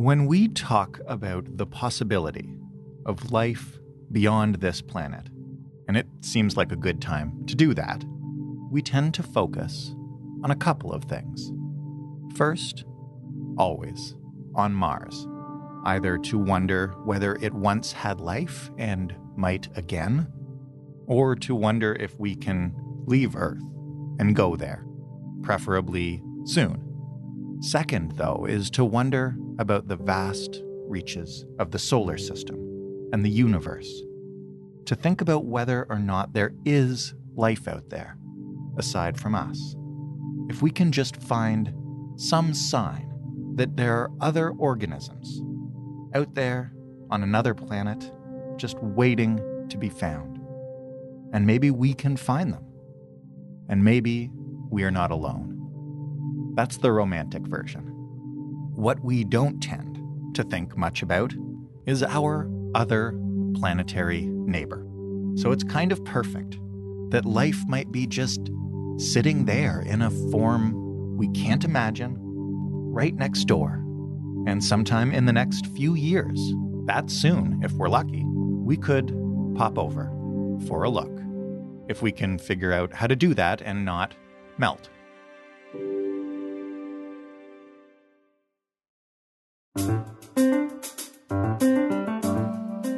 When 0.00 0.24
we 0.24 0.48
talk 0.48 0.98
about 1.06 1.58
the 1.58 1.66
possibility 1.66 2.56
of 3.04 3.32
life 3.32 3.78
beyond 4.10 4.54
this 4.54 4.80
planet, 4.80 5.28
and 5.88 5.94
it 5.94 6.06
seems 6.22 6.56
like 6.56 6.72
a 6.72 6.76
good 6.76 7.02
time 7.02 7.44
to 7.44 7.54
do 7.54 7.74
that, 7.74 8.02
we 8.70 8.80
tend 8.80 9.12
to 9.12 9.22
focus 9.22 9.94
on 10.42 10.50
a 10.50 10.56
couple 10.56 10.90
of 10.90 11.04
things. 11.04 11.52
First, 12.34 12.86
always 13.58 14.16
on 14.54 14.72
Mars, 14.72 15.28
either 15.84 16.16
to 16.16 16.38
wonder 16.38 16.94
whether 17.04 17.36
it 17.42 17.52
once 17.52 17.92
had 17.92 18.22
life 18.22 18.70
and 18.78 19.14
might 19.36 19.68
again, 19.76 20.32
or 21.08 21.36
to 21.36 21.54
wonder 21.54 21.92
if 21.92 22.18
we 22.18 22.34
can 22.34 22.74
leave 23.04 23.36
Earth 23.36 23.62
and 24.18 24.34
go 24.34 24.56
there, 24.56 24.82
preferably 25.42 26.22
soon. 26.46 26.86
Second, 27.60 28.12
though, 28.12 28.46
is 28.48 28.70
to 28.70 28.82
wonder 28.82 29.36
about 29.60 29.86
the 29.86 29.96
vast 29.96 30.62
reaches 30.88 31.44
of 31.58 31.70
the 31.70 31.78
solar 31.78 32.16
system 32.16 32.56
and 33.12 33.24
the 33.24 33.30
universe, 33.30 34.02
to 34.86 34.94
think 34.96 35.20
about 35.20 35.44
whether 35.44 35.86
or 35.90 35.98
not 35.98 36.32
there 36.32 36.52
is 36.64 37.14
life 37.36 37.68
out 37.68 37.90
there 37.90 38.16
aside 38.78 39.20
from 39.20 39.34
us. 39.34 39.76
If 40.48 40.62
we 40.62 40.70
can 40.70 40.90
just 40.90 41.16
find 41.16 41.72
some 42.16 42.54
sign 42.54 43.06
that 43.56 43.76
there 43.76 43.98
are 43.98 44.10
other 44.20 44.50
organisms 44.50 45.42
out 46.14 46.34
there 46.34 46.72
on 47.10 47.22
another 47.22 47.54
planet 47.54 48.10
just 48.56 48.78
waiting 48.78 49.38
to 49.68 49.76
be 49.76 49.90
found. 49.90 50.40
And 51.32 51.46
maybe 51.46 51.70
we 51.70 51.92
can 51.92 52.16
find 52.16 52.52
them. 52.52 52.64
And 53.68 53.84
maybe 53.84 54.30
we 54.70 54.84
are 54.84 54.90
not 54.90 55.10
alone. 55.10 56.52
That's 56.54 56.78
the 56.78 56.92
romantic 56.92 57.42
version. 57.42 57.89
What 58.74 59.02
we 59.04 59.24
don't 59.24 59.60
tend 59.60 60.34
to 60.34 60.42
think 60.44 60.76
much 60.76 61.02
about 61.02 61.34
is 61.86 62.02
our 62.02 62.50
other 62.74 63.12
planetary 63.54 64.22
neighbor. 64.22 64.86
So 65.36 65.52
it's 65.52 65.64
kind 65.64 65.92
of 65.92 66.04
perfect 66.04 66.58
that 67.10 67.24
life 67.24 67.60
might 67.66 67.90
be 67.90 68.06
just 68.06 68.50
sitting 68.98 69.44
there 69.44 69.80
in 69.80 70.02
a 70.02 70.10
form 70.30 71.16
we 71.16 71.28
can't 71.28 71.64
imagine, 71.64 72.16
right 72.18 73.14
next 73.14 73.44
door. 73.44 73.82
And 74.46 74.62
sometime 74.62 75.12
in 75.12 75.26
the 75.26 75.32
next 75.32 75.66
few 75.66 75.94
years, 75.94 76.54
that 76.86 77.10
soon, 77.10 77.60
if 77.62 77.72
we're 77.72 77.88
lucky, 77.88 78.24
we 78.24 78.76
could 78.76 79.08
pop 79.54 79.78
over 79.78 80.06
for 80.66 80.84
a 80.84 80.90
look. 80.90 81.10
If 81.88 82.02
we 82.02 82.12
can 82.12 82.38
figure 82.38 82.72
out 82.72 82.92
how 82.92 83.06
to 83.06 83.16
do 83.16 83.34
that 83.34 83.60
and 83.62 83.84
not 83.84 84.14
melt. 84.58 84.88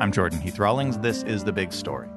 I'm 0.02 0.10
Jordan 0.10 0.40
Heath 0.40 0.58
Rawlings. 0.58 0.98
This 0.98 1.22
is 1.22 1.44
The 1.44 1.52
Big 1.52 1.72
Story. 1.72 2.08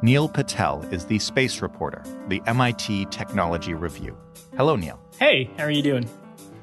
Neel 0.00 0.28
Patel 0.28 0.82
is 0.92 1.06
the 1.06 1.18
space 1.18 1.60
reporter, 1.60 2.04
the 2.28 2.40
MIT 2.46 3.06
Technology 3.06 3.74
Review. 3.74 4.16
Hello, 4.56 4.76
Neel. 4.76 5.00
Hey, 5.18 5.50
how 5.56 5.64
are 5.64 5.70
you 5.72 5.82
doing? 5.82 6.08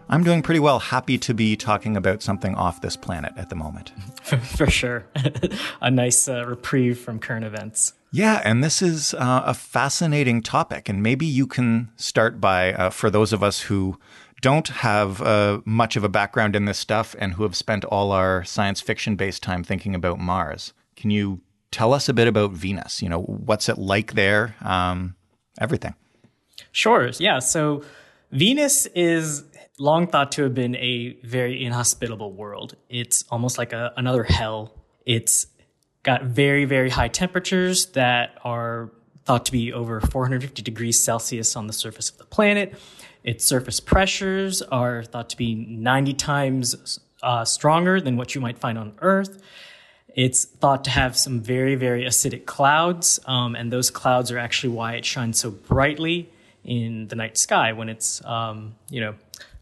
I'm 0.07 0.23
doing 0.23 0.41
pretty 0.41 0.61
well. 0.61 0.79
Happy 0.79 1.17
to 1.17 1.33
be 1.33 1.57
talking 1.57 1.97
about 1.97 2.21
something 2.21 2.55
off 2.55 2.79
this 2.79 2.95
planet 2.95 3.33
at 3.35 3.49
the 3.49 3.57
moment. 3.57 3.91
For 4.23 4.69
sure. 4.69 5.05
a 5.81 5.91
nice 5.91 6.29
uh, 6.29 6.45
reprieve 6.45 6.97
from 6.97 7.19
current 7.19 7.43
events. 7.43 7.91
Yeah, 8.13 8.41
and 8.45 8.63
this 8.63 8.81
is 8.81 9.13
uh, 9.15 9.43
a 9.45 9.53
fascinating 9.53 10.41
topic. 10.41 10.87
And 10.87 11.03
maybe 11.03 11.25
you 11.25 11.45
can 11.45 11.91
start 11.97 12.39
by, 12.39 12.71
uh, 12.71 12.89
for 12.89 13.09
those 13.09 13.33
of 13.33 13.43
us 13.43 13.63
who 13.63 13.99
don't 14.43 14.67
have 14.67 15.21
uh, 15.21 15.61
much 15.63 15.95
of 15.95 16.03
a 16.03 16.09
background 16.09 16.53
in 16.53 16.65
this 16.65 16.77
stuff 16.77 17.15
and 17.17 17.33
who 17.33 17.43
have 17.43 17.55
spent 17.55 17.85
all 17.85 18.11
our 18.11 18.43
science 18.43 18.81
fiction 18.81 19.15
based 19.15 19.41
time 19.41 19.63
thinking 19.63 19.95
about 19.95 20.19
Mars, 20.19 20.73
can 20.97 21.09
you 21.09 21.39
tell 21.73 21.91
us 21.91 22.07
a 22.07 22.13
bit 22.13 22.27
about 22.27 22.51
Venus. 22.51 23.01
You 23.01 23.09
know, 23.09 23.21
what's 23.21 23.67
it 23.67 23.77
like 23.77 24.13
there? 24.13 24.55
Um, 24.61 25.15
everything. 25.59 25.95
Sure. 26.71 27.09
Yeah. 27.17 27.39
So 27.39 27.83
Venus 28.31 28.85
is 28.87 29.43
long 29.79 30.07
thought 30.07 30.31
to 30.33 30.43
have 30.43 30.53
been 30.53 30.75
a 30.75 31.17
very 31.23 31.65
inhospitable 31.65 32.31
world. 32.31 32.75
It's 32.89 33.25
almost 33.29 33.57
like 33.57 33.73
a, 33.73 33.91
another 33.97 34.23
hell. 34.23 34.75
It's 35.05 35.47
got 36.03 36.23
very, 36.23 36.65
very 36.65 36.91
high 36.91 37.07
temperatures 37.07 37.87
that 37.87 38.37
are 38.43 38.91
thought 39.25 39.45
to 39.45 39.51
be 39.51 39.73
over 39.73 39.99
450 39.99 40.61
degrees 40.61 41.03
Celsius 41.03 41.55
on 41.55 41.67
the 41.67 41.73
surface 41.73 42.09
of 42.09 42.17
the 42.17 42.25
planet. 42.25 42.75
Its 43.23 43.45
surface 43.45 43.79
pressures 43.79 44.61
are 44.61 45.03
thought 45.03 45.29
to 45.29 45.37
be 45.37 45.55
90 45.55 46.13
times 46.13 46.99
uh, 47.21 47.45
stronger 47.45 48.01
than 48.01 48.17
what 48.17 48.35
you 48.35 48.41
might 48.41 48.57
find 48.57 48.77
on 48.77 48.93
Earth. 49.01 49.41
It's 50.15 50.45
thought 50.45 50.83
to 50.83 50.91
have 50.91 51.17
some 51.17 51.39
very, 51.39 51.75
very 51.75 52.03
acidic 52.03 52.45
clouds, 52.45 53.19
um, 53.25 53.55
and 53.55 53.71
those 53.71 53.89
clouds 53.89 54.29
are 54.29 54.37
actually 54.37 54.73
why 54.73 54.93
it 54.93 55.05
shines 55.05 55.39
so 55.39 55.49
brightly 55.49 56.29
in 56.63 57.07
the 57.07 57.15
night 57.15 57.37
sky 57.37 57.73
when 57.73 57.89
it's, 57.89 58.23
um, 58.25 58.75
you 58.89 59.01
know, 59.01 59.15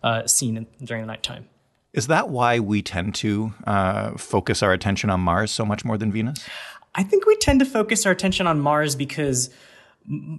uh, 0.04 0.28
seen 0.28 0.58
in, 0.58 0.68
during 0.84 1.04
the 1.04 1.08
nighttime. 1.08 1.48
Is 1.94 2.08
that 2.08 2.30
why 2.30 2.60
we 2.60 2.82
tend 2.82 3.16
to 3.16 3.54
uh, 3.66 4.18
focus 4.18 4.64
our 4.64 4.74
attention 4.74 5.10
on 5.10 5.20
Mars 5.20 5.52
so 5.52 5.66
much 5.66 5.86
more 5.86 5.98
than 5.98 6.12
Venus? 6.12 6.46
I 6.96 7.04
think 7.04 7.26
we 7.26 7.36
tend 7.38 7.60
to 7.60 7.66
focus 7.66 8.06
our 8.06 8.12
attention 8.12 8.48
on 8.48 8.60
Mars 8.60 8.96
because, 8.96 9.50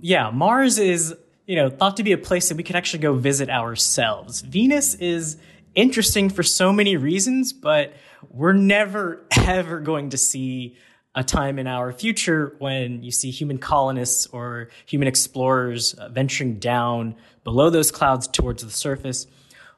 yeah, 0.00 0.30
Mars 0.30 0.78
is, 0.78 1.14
you 1.52 1.56
know, 1.56 1.68
thought 1.68 1.98
to 1.98 2.02
be 2.02 2.12
a 2.12 2.16
place 2.16 2.48
that 2.48 2.56
we 2.56 2.62
could 2.62 2.76
actually 2.76 3.00
go 3.00 3.12
visit 3.12 3.50
ourselves. 3.50 4.40
Venus 4.40 4.94
is 4.94 5.36
interesting 5.74 6.30
for 6.30 6.42
so 6.42 6.72
many 6.72 6.96
reasons, 6.96 7.52
but 7.52 7.92
we're 8.30 8.54
never 8.54 9.22
ever 9.36 9.78
going 9.78 10.08
to 10.08 10.16
see 10.16 10.78
a 11.14 11.22
time 11.22 11.58
in 11.58 11.66
our 11.66 11.92
future 11.92 12.56
when 12.58 13.02
you 13.02 13.10
see 13.10 13.30
human 13.30 13.58
colonists 13.58 14.26
or 14.28 14.70
human 14.86 15.06
explorers 15.06 15.92
uh, 15.92 16.08
venturing 16.08 16.58
down 16.58 17.14
below 17.44 17.68
those 17.68 17.90
clouds 17.90 18.26
towards 18.26 18.62
the 18.64 18.70
surface. 18.70 19.26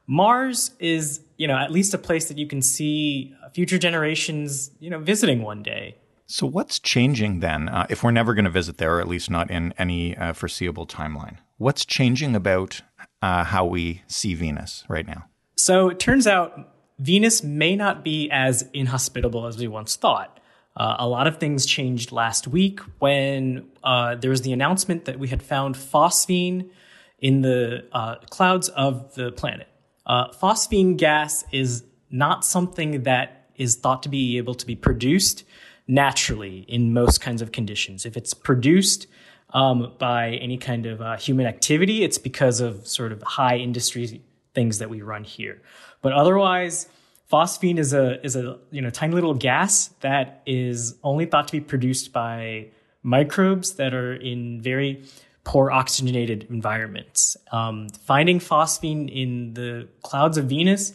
Mars 0.07 0.71
is, 0.79 1.19
you 1.35 1.45
know, 1.45 1.57
at 1.57 1.73
least 1.73 1.93
a 1.93 1.97
place 1.97 2.29
that 2.29 2.37
you 2.37 2.47
can 2.47 2.61
see 2.61 3.35
future 3.53 3.77
generations, 3.77 4.71
you 4.79 4.89
know, 4.89 4.99
visiting 4.99 5.41
one 5.41 5.61
day. 5.61 5.97
So, 6.25 6.47
what's 6.47 6.79
changing 6.79 7.41
then, 7.41 7.67
uh, 7.67 7.85
if 7.89 8.01
we're 8.01 8.11
never 8.11 8.33
going 8.33 8.45
to 8.45 8.51
visit 8.51 8.77
there, 8.77 8.95
or 8.95 9.01
at 9.01 9.09
least 9.09 9.29
not 9.29 9.51
in 9.51 9.73
any 9.77 10.15
uh, 10.15 10.31
foreseeable 10.31 10.87
timeline? 10.87 11.39
What's 11.57 11.85
changing 11.85 12.35
about 12.35 12.81
uh, 13.21 13.45
how 13.45 13.65
we 13.65 14.01
see 14.07 14.33
Venus 14.33 14.83
right 14.89 15.07
now? 15.07 15.25
So, 15.55 15.89
it 15.89 15.99
turns 15.99 16.27
out 16.27 16.73
Venus 16.99 17.43
may 17.43 17.75
not 17.75 18.03
be 18.03 18.29
as 18.29 18.67
inhospitable 18.73 19.47
as 19.47 19.57
we 19.57 19.67
once 19.67 19.95
thought. 19.95 20.39
Uh, 20.75 20.97
a 20.99 21.07
lot 21.07 21.27
of 21.27 21.37
things 21.37 21.65
changed 21.65 22.11
last 22.11 22.47
week 22.47 22.81
when 22.99 23.65
uh, 23.83 24.15
there 24.15 24.29
was 24.29 24.41
the 24.41 24.51
announcement 24.51 25.05
that 25.05 25.17
we 25.17 25.29
had 25.29 25.41
found 25.41 25.75
phosphine 25.75 26.69
in 27.19 27.41
the 27.41 27.85
uh, 27.93 28.15
clouds 28.29 28.67
of 28.69 29.15
the 29.15 29.31
planet. 29.31 29.67
Uh, 30.05 30.27
phosphine 30.31 30.97
gas 30.97 31.45
is 31.53 31.85
not 32.11 32.43
something 32.43 33.03
that 33.03 33.49
is 33.55 33.77
thought 33.77 34.03
to 34.03 34.09
be 34.09 34.37
able 34.37 34.53
to 34.53 34.65
be 34.65 34.75
produced 34.75 35.45
naturally 35.87 36.65
in 36.67 36.91
most 36.91 37.21
kinds 37.21 37.41
of 37.41 37.53
conditions. 37.53 38.05
If 38.05 38.17
it's 38.17 38.33
produced 38.33 39.07
um, 39.51 39.93
by 39.97 40.31
any 40.31 40.57
kind 40.57 40.85
of 40.85 41.01
uh, 41.01 41.17
human 41.17 41.45
activity, 41.45 42.03
it's 42.03 42.17
because 42.17 42.59
of 42.59 42.87
sort 42.87 43.11
of 43.11 43.21
high 43.23 43.57
industry 43.57 44.21
things 44.53 44.79
that 44.79 44.89
we 44.89 45.01
run 45.01 45.23
here. 45.23 45.61
But 46.01 46.13
otherwise, 46.13 46.87
phosphine 47.31 47.77
is 47.77 47.93
a 47.93 48.23
is 48.25 48.35
a 48.35 48.59
you 48.71 48.81
know 48.81 48.89
tiny 48.89 49.13
little 49.13 49.33
gas 49.33 49.89
that 50.01 50.41
is 50.45 50.95
only 51.03 51.25
thought 51.25 51.47
to 51.47 51.51
be 51.51 51.61
produced 51.61 52.11
by 52.11 52.67
microbes 53.03 53.73
that 53.73 53.93
are 53.93 54.15
in 54.15 54.61
very 54.61 55.03
poor 55.43 55.71
oxygenated 55.71 56.47
environments. 56.49 57.37
Um, 57.51 57.89
finding 57.89 58.39
phosphine 58.39 59.09
in 59.09 59.53
the 59.53 59.87
clouds 60.01 60.37
of 60.37 60.45
Venus 60.45 60.93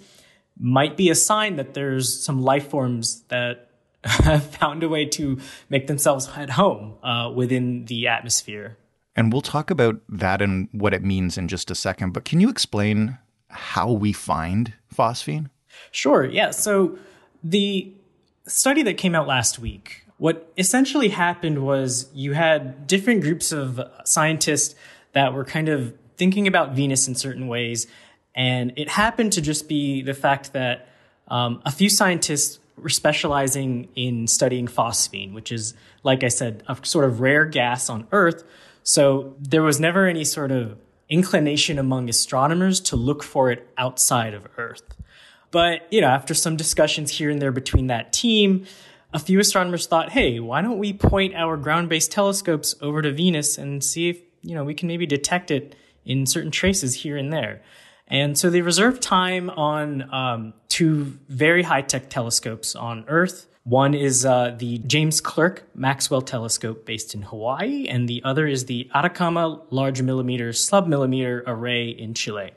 might 0.58 0.96
be 0.96 1.08
a 1.08 1.14
sign 1.14 1.56
that 1.56 1.72
there's 1.74 2.22
some 2.22 2.42
life 2.42 2.68
forms 2.68 3.22
that 3.28 3.69
found 4.50 4.82
a 4.82 4.88
way 4.88 5.04
to 5.04 5.38
make 5.68 5.86
themselves 5.86 6.28
at 6.36 6.50
home 6.50 6.94
uh, 7.02 7.30
within 7.34 7.84
the 7.86 8.08
atmosphere. 8.08 8.76
And 9.16 9.32
we'll 9.32 9.42
talk 9.42 9.70
about 9.70 10.00
that 10.08 10.40
and 10.40 10.68
what 10.72 10.94
it 10.94 11.02
means 11.02 11.36
in 11.36 11.48
just 11.48 11.70
a 11.70 11.74
second. 11.74 12.12
But 12.12 12.24
can 12.24 12.40
you 12.40 12.48
explain 12.48 13.18
how 13.48 13.90
we 13.90 14.12
find 14.12 14.72
phosphine? 14.94 15.50
Sure. 15.90 16.24
Yeah. 16.24 16.50
So 16.50 16.98
the 17.42 17.92
study 18.46 18.82
that 18.82 18.94
came 18.96 19.14
out 19.14 19.26
last 19.26 19.58
week, 19.58 20.04
what 20.18 20.50
essentially 20.56 21.08
happened 21.08 21.64
was 21.64 22.08
you 22.14 22.32
had 22.32 22.86
different 22.86 23.22
groups 23.22 23.52
of 23.52 23.80
scientists 24.04 24.74
that 25.12 25.34
were 25.34 25.44
kind 25.44 25.68
of 25.68 25.94
thinking 26.16 26.46
about 26.46 26.74
Venus 26.74 27.08
in 27.08 27.14
certain 27.14 27.48
ways. 27.48 27.86
And 28.34 28.72
it 28.76 28.88
happened 28.88 29.32
to 29.34 29.40
just 29.40 29.68
be 29.68 30.02
the 30.02 30.14
fact 30.14 30.52
that 30.52 30.88
um, 31.28 31.62
a 31.64 31.70
few 31.70 31.88
scientists 31.88 32.58
were 32.82 32.88
specializing 32.88 33.88
in 33.94 34.26
studying 34.26 34.66
phosphine, 34.66 35.32
which 35.32 35.52
is, 35.52 35.74
like 36.02 36.24
I 36.24 36.28
said, 36.28 36.62
a 36.68 36.76
sort 36.82 37.04
of 37.04 37.20
rare 37.20 37.44
gas 37.44 37.88
on 37.88 38.06
Earth. 38.12 38.44
So 38.82 39.34
there 39.38 39.62
was 39.62 39.78
never 39.78 40.06
any 40.06 40.24
sort 40.24 40.50
of 40.50 40.78
inclination 41.08 41.78
among 41.78 42.08
astronomers 42.08 42.80
to 42.80 42.96
look 42.96 43.22
for 43.22 43.50
it 43.50 43.68
outside 43.76 44.34
of 44.34 44.46
Earth. 44.56 44.82
But, 45.50 45.92
you 45.92 46.00
know, 46.00 46.06
after 46.08 46.34
some 46.34 46.56
discussions 46.56 47.10
here 47.10 47.30
and 47.30 47.42
there 47.42 47.52
between 47.52 47.88
that 47.88 48.12
team, 48.12 48.66
a 49.12 49.18
few 49.18 49.40
astronomers 49.40 49.86
thought, 49.86 50.10
hey, 50.10 50.38
why 50.38 50.62
don't 50.62 50.78
we 50.78 50.92
point 50.92 51.34
our 51.34 51.56
ground 51.56 51.88
based 51.88 52.12
telescopes 52.12 52.76
over 52.80 53.02
to 53.02 53.12
Venus 53.12 53.58
and 53.58 53.82
see 53.82 54.10
if, 54.10 54.20
you 54.42 54.54
know, 54.54 54.64
we 54.64 54.74
can 54.74 54.86
maybe 54.86 55.06
detect 55.06 55.50
it 55.50 55.74
in 56.04 56.26
certain 56.26 56.52
traces 56.52 56.94
here 56.94 57.16
and 57.16 57.32
there. 57.32 57.62
And 58.06 58.38
so 58.38 58.50
they 58.50 58.62
reserved 58.62 59.02
time 59.02 59.50
on 59.50 60.12
um, 60.14 60.54
two 60.80 61.18
very 61.28 61.62
high 61.62 61.82
tech 61.82 62.08
telescopes 62.08 62.74
on 62.74 63.04
Earth. 63.06 63.46
One 63.64 63.92
is 63.92 64.24
uh, 64.24 64.56
the 64.58 64.78
James 64.78 65.20
Clerk 65.20 65.64
Maxwell 65.74 66.22
Telescope 66.22 66.86
based 66.86 67.14
in 67.14 67.20
Hawaii, 67.20 67.86
and 67.86 68.08
the 68.08 68.22
other 68.24 68.46
is 68.46 68.64
the 68.64 68.88
Atacama 68.94 69.60
Large 69.68 70.00
Millimeter 70.00 70.52
Submillimeter 70.52 71.42
Array 71.46 71.90
in 71.90 72.14
Chile. 72.14 72.52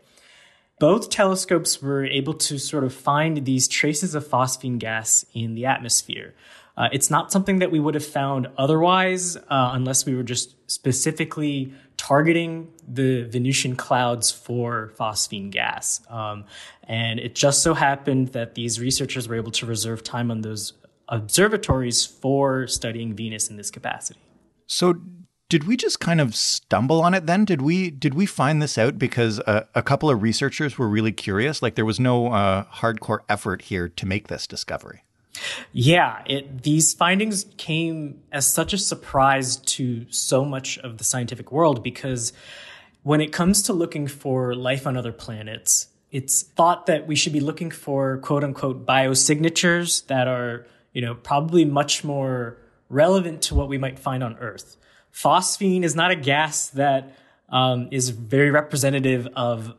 Both 0.79 1.09
telescopes 1.09 1.81
were 1.81 2.05
able 2.05 2.35
to 2.35 2.57
sort 2.57 2.85
of 2.85 2.93
find 2.93 3.43
these 3.43 3.67
traces 3.67 4.15
of 4.15 4.25
phosphine 4.25 4.79
gas 4.79 5.25
in 5.33 5.55
the 5.55 5.65
atmosphere. 5.65 6.33
Uh, 6.77 6.87
it's 6.93 7.09
not 7.09 7.29
something 7.29 7.59
that 7.59 7.71
we 7.71 7.79
would 7.81 7.93
have 7.93 8.05
found 8.05 8.47
otherwise, 8.57 9.35
uh, 9.35 9.71
unless 9.73 10.05
we 10.05 10.15
were 10.15 10.23
just 10.23 10.55
specifically 10.71 11.73
targeting 12.03 12.67
the 12.85 13.23
Venusian 13.23 13.77
clouds 13.77 14.29
for 14.29 14.91
phosphine 14.99 15.49
gas. 15.49 16.01
Um, 16.09 16.43
and 16.83 17.17
it 17.17 17.33
just 17.33 17.63
so 17.63 17.73
happened 17.73 18.29
that 18.29 18.55
these 18.55 18.77
researchers 18.77 19.29
were 19.29 19.35
able 19.35 19.51
to 19.51 19.65
reserve 19.65 20.03
time 20.03 20.29
on 20.29 20.41
those 20.41 20.73
observatories 21.07 22.05
for 22.05 22.67
studying 22.67 23.13
Venus 23.13 23.49
in 23.49 23.55
this 23.55 23.71
capacity. 23.71 24.19
So, 24.67 24.95
did 25.47 25.65
we 25.65 25.77
just 25.77 26.01
kind 26.01 26.19
of 26.19 26.35
stumble 26.35 27.01
on 27.01 27.13
it 27.13 27.25
then? 27.25 27.45
Did 27.45 27.61
we 27.61 27.89
did 27.89 28.15
we 28.15 28.25
find 28.25 28.61
this 28.61 28.77
out 28.77 28.97
because 28.97 29.39
a, 29.39 29.67
a 29.75 29.83
couple 29.83 30.09
of 30.09 30.21
researchers 30.21 30.77
were 30.77 30.89
really 30.89 31.11
curious? 31.11 31.61
Like 31.61 31.75
there 31.75 31.85
was 31.85 31.99
no 31.99 32.33
uh, 32.33 32.63
hardcore 32.65 33.19
effort 33.29 33.63
here 33.63 33.87
to 33.87 34.05
make 34.05 34.27
this 34.27 34.47
discovery. 34.47 35.03
Yeah, 35.71 36.21
it, 36.25 36.63
these 36.63 36.93
findings 36.93 37.45
came 37.57 38.21
as 38.31 38.51
such 38.51 38.73
a 38.73 38.77
surprise 38.77 39.57
to 39.57 40.05
so 40.11 40.45
much 40.45 40.77
of 40.79 40.97
the 40.97 41.03
scientific 41.03 41.51
world 41.51 41.83
because 41.83 42.33
when 43.01 43.19
it 43.21 43.31
comes 43.31 43.63
to 43.63 43.73
looking 43.73 44.07
for 44.07 44.55
life 44.55 44.87
on 44.87 44.95
other 44.95 45.11
planets, 45.11 45.87
it's 46.11 46.43
thought 46.43 46.85
that 46.85 47.07
we 47.07 47.15
should 47.15 47.33
be 47.33 47.39
looking 47.39 47.71
for 47.71 48.17
quote 48.19 48.43
unquote 48.43 48.85
biosignatures 48.85 50.05
that 50.07 50.27
are, 50.27 50.65
you 50.93 51.01
know, 51.01 51.15
probably 51.15 51.65
much 51.65 52.03
more 52.03 52.57
relevant 52.89 53.41
to 53.41 53.55
what 53.55 53.67
we 53.67 53.77
might 53.77 53.97
find 53.97 54.23
on 54.23 54.37
Earth. 54.37 54.77
Phosphine 55.11 55.83
is 55.83 55.95
not 55.95 56.11
a 56.11 56.15
gas 56.15 56.69
that 56.69 57.15
um, 57.49 57.87
is 57.91 58.09
very 58.09 58.51
representative 58.51 59.27
of 59.35 59.73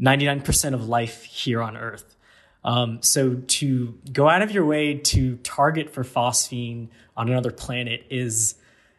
99% 0.00 0.74
of 0.74 0.88
life 0.88 1.24
here 1.24 1.62
on 1.62 1.76
Earth. 1.76 2.16
Um, 2.64 3.02
so 3.02 3.34
to 3.34 3.98
go 4.12 4.28
out 4.28 4.42
of 4.42 4.50
your 4.50 4.64
way 4.64 4.94
to 4.94 5.36
target 5.38 5.90
for 5.90 6.02
phosphine 6.02 6.88
on 7.16 7.28
another 7.28 7.50
planet 7.50 8.04
is 8.10 8.54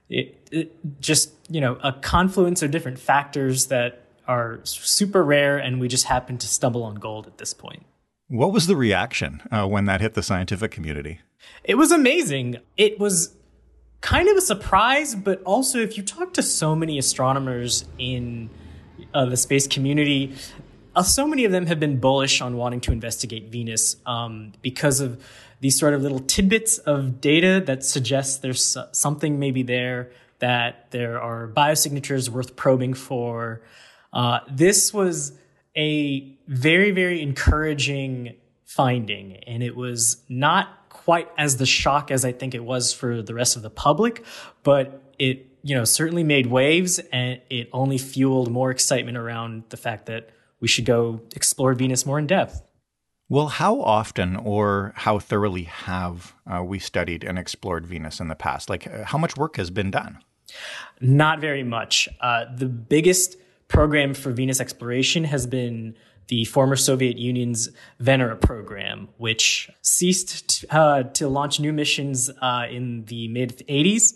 it, 0.07 0.47
it 0.51 1.01
just 1.01 1.31
you 1.49 1.59
know 1.61 1.77
a 1.83 1.91
confluence 1.91 2.61
of 2.61 2.71
different 2.71 2.99
factors 2.99 3.67
that 3.67 4.05
are 4.27 4.59
super 4.63 5.23
rare, 5.23 5.57
and 5.57 5.79
we 5.79 5.87
just 5.87 6.05
happen 6.05 6.37
to 6.37 6.47
stumble 6.47 6.83
on 6.83 6.95
gold 6.95 7.27
at 7.27 7.37
this 7.37 7.53
point. 7.53 7.85
What 8.27 8.51
was 8.51 8.67
the 8.67 8.75
reaction 8.75 9.41
uh, 9.51 9.67
when 9.67 9.85
that 9.85 10.01
hit 10.01 10.15
the 10.15 10.23
scientific 10.23 10.71
community? 10.71 11.19
It 11.63 11.75
was 11.75 11.91
amazing. 11.91 12.57
It 12.75 12.99
was 12.99 13.35
kind 14.01 14.27
of 14.27 14.37
a 14.37 14.41
surprise, 14.41 15.13
but 15.13 15.43
also 15.43 15.79
if 15.79 15.95
you 15.95 16.03
talk 16.03 16.33
to 16.33 16.43
so 16.43 16.75
many 16.75 16.97
astronomers 16.97 17.85
in 17.99 18.49
uh, 19.13 19.25
the 19.25 19.37
space 19.37 19.67
community, 19.67 20.33
uh, 20.95 21.03
so 21.03 21.27
many 21.27 21.45
of 21.45 21.51
them 21.51 21.65
have 21.65 21.79
been 21.79 21.99
bullish 21.99 22.41
on 22.41 22.57
wanting 22.57 22.81
to 22.81 22.91
investigate 22.91 23.49
Venus 23.51 23.97
um, 24.05 24.53
because 24.61 24.99
of 25.01 25.23
these 25.59 25.79
sort 25.79 25.93
of 25.93 26.01
little 26.01 26.19
tidbits 26.19 26.77
of 26.79 27.19
data 27.21 27.61
that 27.65 27.83
suggest 27.83 28.41
there's 28.41 28.77
something 28.91 29.39
maybe 29.39 29.63
there 29.63 30.11
that 30.39 30.91
there 30.91 31.19
are 31.21 31.47
biosignatures 31.47 32.29
worth 32.29 32.55
probing 32.55 32.93
for. 32.93 33.61
Uh, 34.11 34.39
this 34.49 34.93
was 34.93 35.33
a 35.75 36.37
very, 36.47 36.91
very 36.91 37.21
encouraging 37.21 38.35
finding, 38.63 39.37
and 39.47 39.63
it 39.63 39.75
was 39.75 40.17
not 40.29 40.89
quite 40.89 41.29
as 41.37 41.57
the 41.57 41.65
shock 41.65 42.11
as 42.11 42.25
I 42.25 42.31
think 42.31 42.53
it 42.53 42.63
was 42.63 42.91
for 42.93 43.21
the 43.21 43.33
rest 43.33 43.55
of 43.55 43.61
the 43.61 43.69
public, 43.69 44.25
but 44.63 45.01
it 45.19 45.47
you 45.63 45.75
know 45.75 45.83
certainly 45.83 46.23
made 46.23 46.47
waves, 46.47 46.99
and 47.11 47.41
it 47.49 47.69
only 47.73 47.97
fueled 47.97 48.51
more 48.51 48.71
excitement 48.71 49.17
around 49.17 49.63
the 49.69 49.77
fact 49.77 50.07
that 50.07 50.29
we 50.65 50.67
should 50.67 50.85
go 50.85 51.21
explore 51.35 51.75
Venus 51.75 52.07
more 52.07 52.17
in 52.17 52.25
depth. 52.25 52.63
Well, 53.29 53.49
how 53.49 53.81
often 53.81 54.35
or 54.35 54.93
how 54.95 55.19
thoroughly 55.19 55.65
have 55.65 56.33
uh, 56.51 56.63
we 56.63 56.79
studied 56.79 57.23
and 57.23 57.37
explored 57.37 57.85
Venus 57.85 58.19
in 58.19 58.29
the 58.29 58.35
past? 58.35 58.67
Like, 58.67 58.87
uh, 58.87 59.03
how 59.03 59.19
much 59.19 59.37
work 59.37 59.57
has 59.57 59.69
been 59.69 59.91
done? 59.91 60.17
Not 60.99 61.39
very 61.39 61.61
much. 61.61 62.09
Uh, 62.19 62.45
the 62.51 62.65
biggest 62.65 63.37
program 63.67 64.15
for 64.15 64.31
Venus 64.31 64.59
exploration 64.59 65.25
has 65.25 65.45
been 65.45 65.95
the 66.29 66.45
former 66.45 66.75
Soviet 66.75 67.19
Union's 67.19 67.69
Venera 68.01 68.41
program, 68.41 69.09
which 69.17 69.69
ceased 69.83 70.61
to, 70.61 70.75
uh, 70.75 71.03
to 71.03 71.27
launch 71.27 71.59
new 71.59 71.73
missions 71.73 72.31
uh, 72.41 72.65
in 72.71 73.05
the 73.05 73.27
mid 73.27 73.59
80s. 73.69 74.15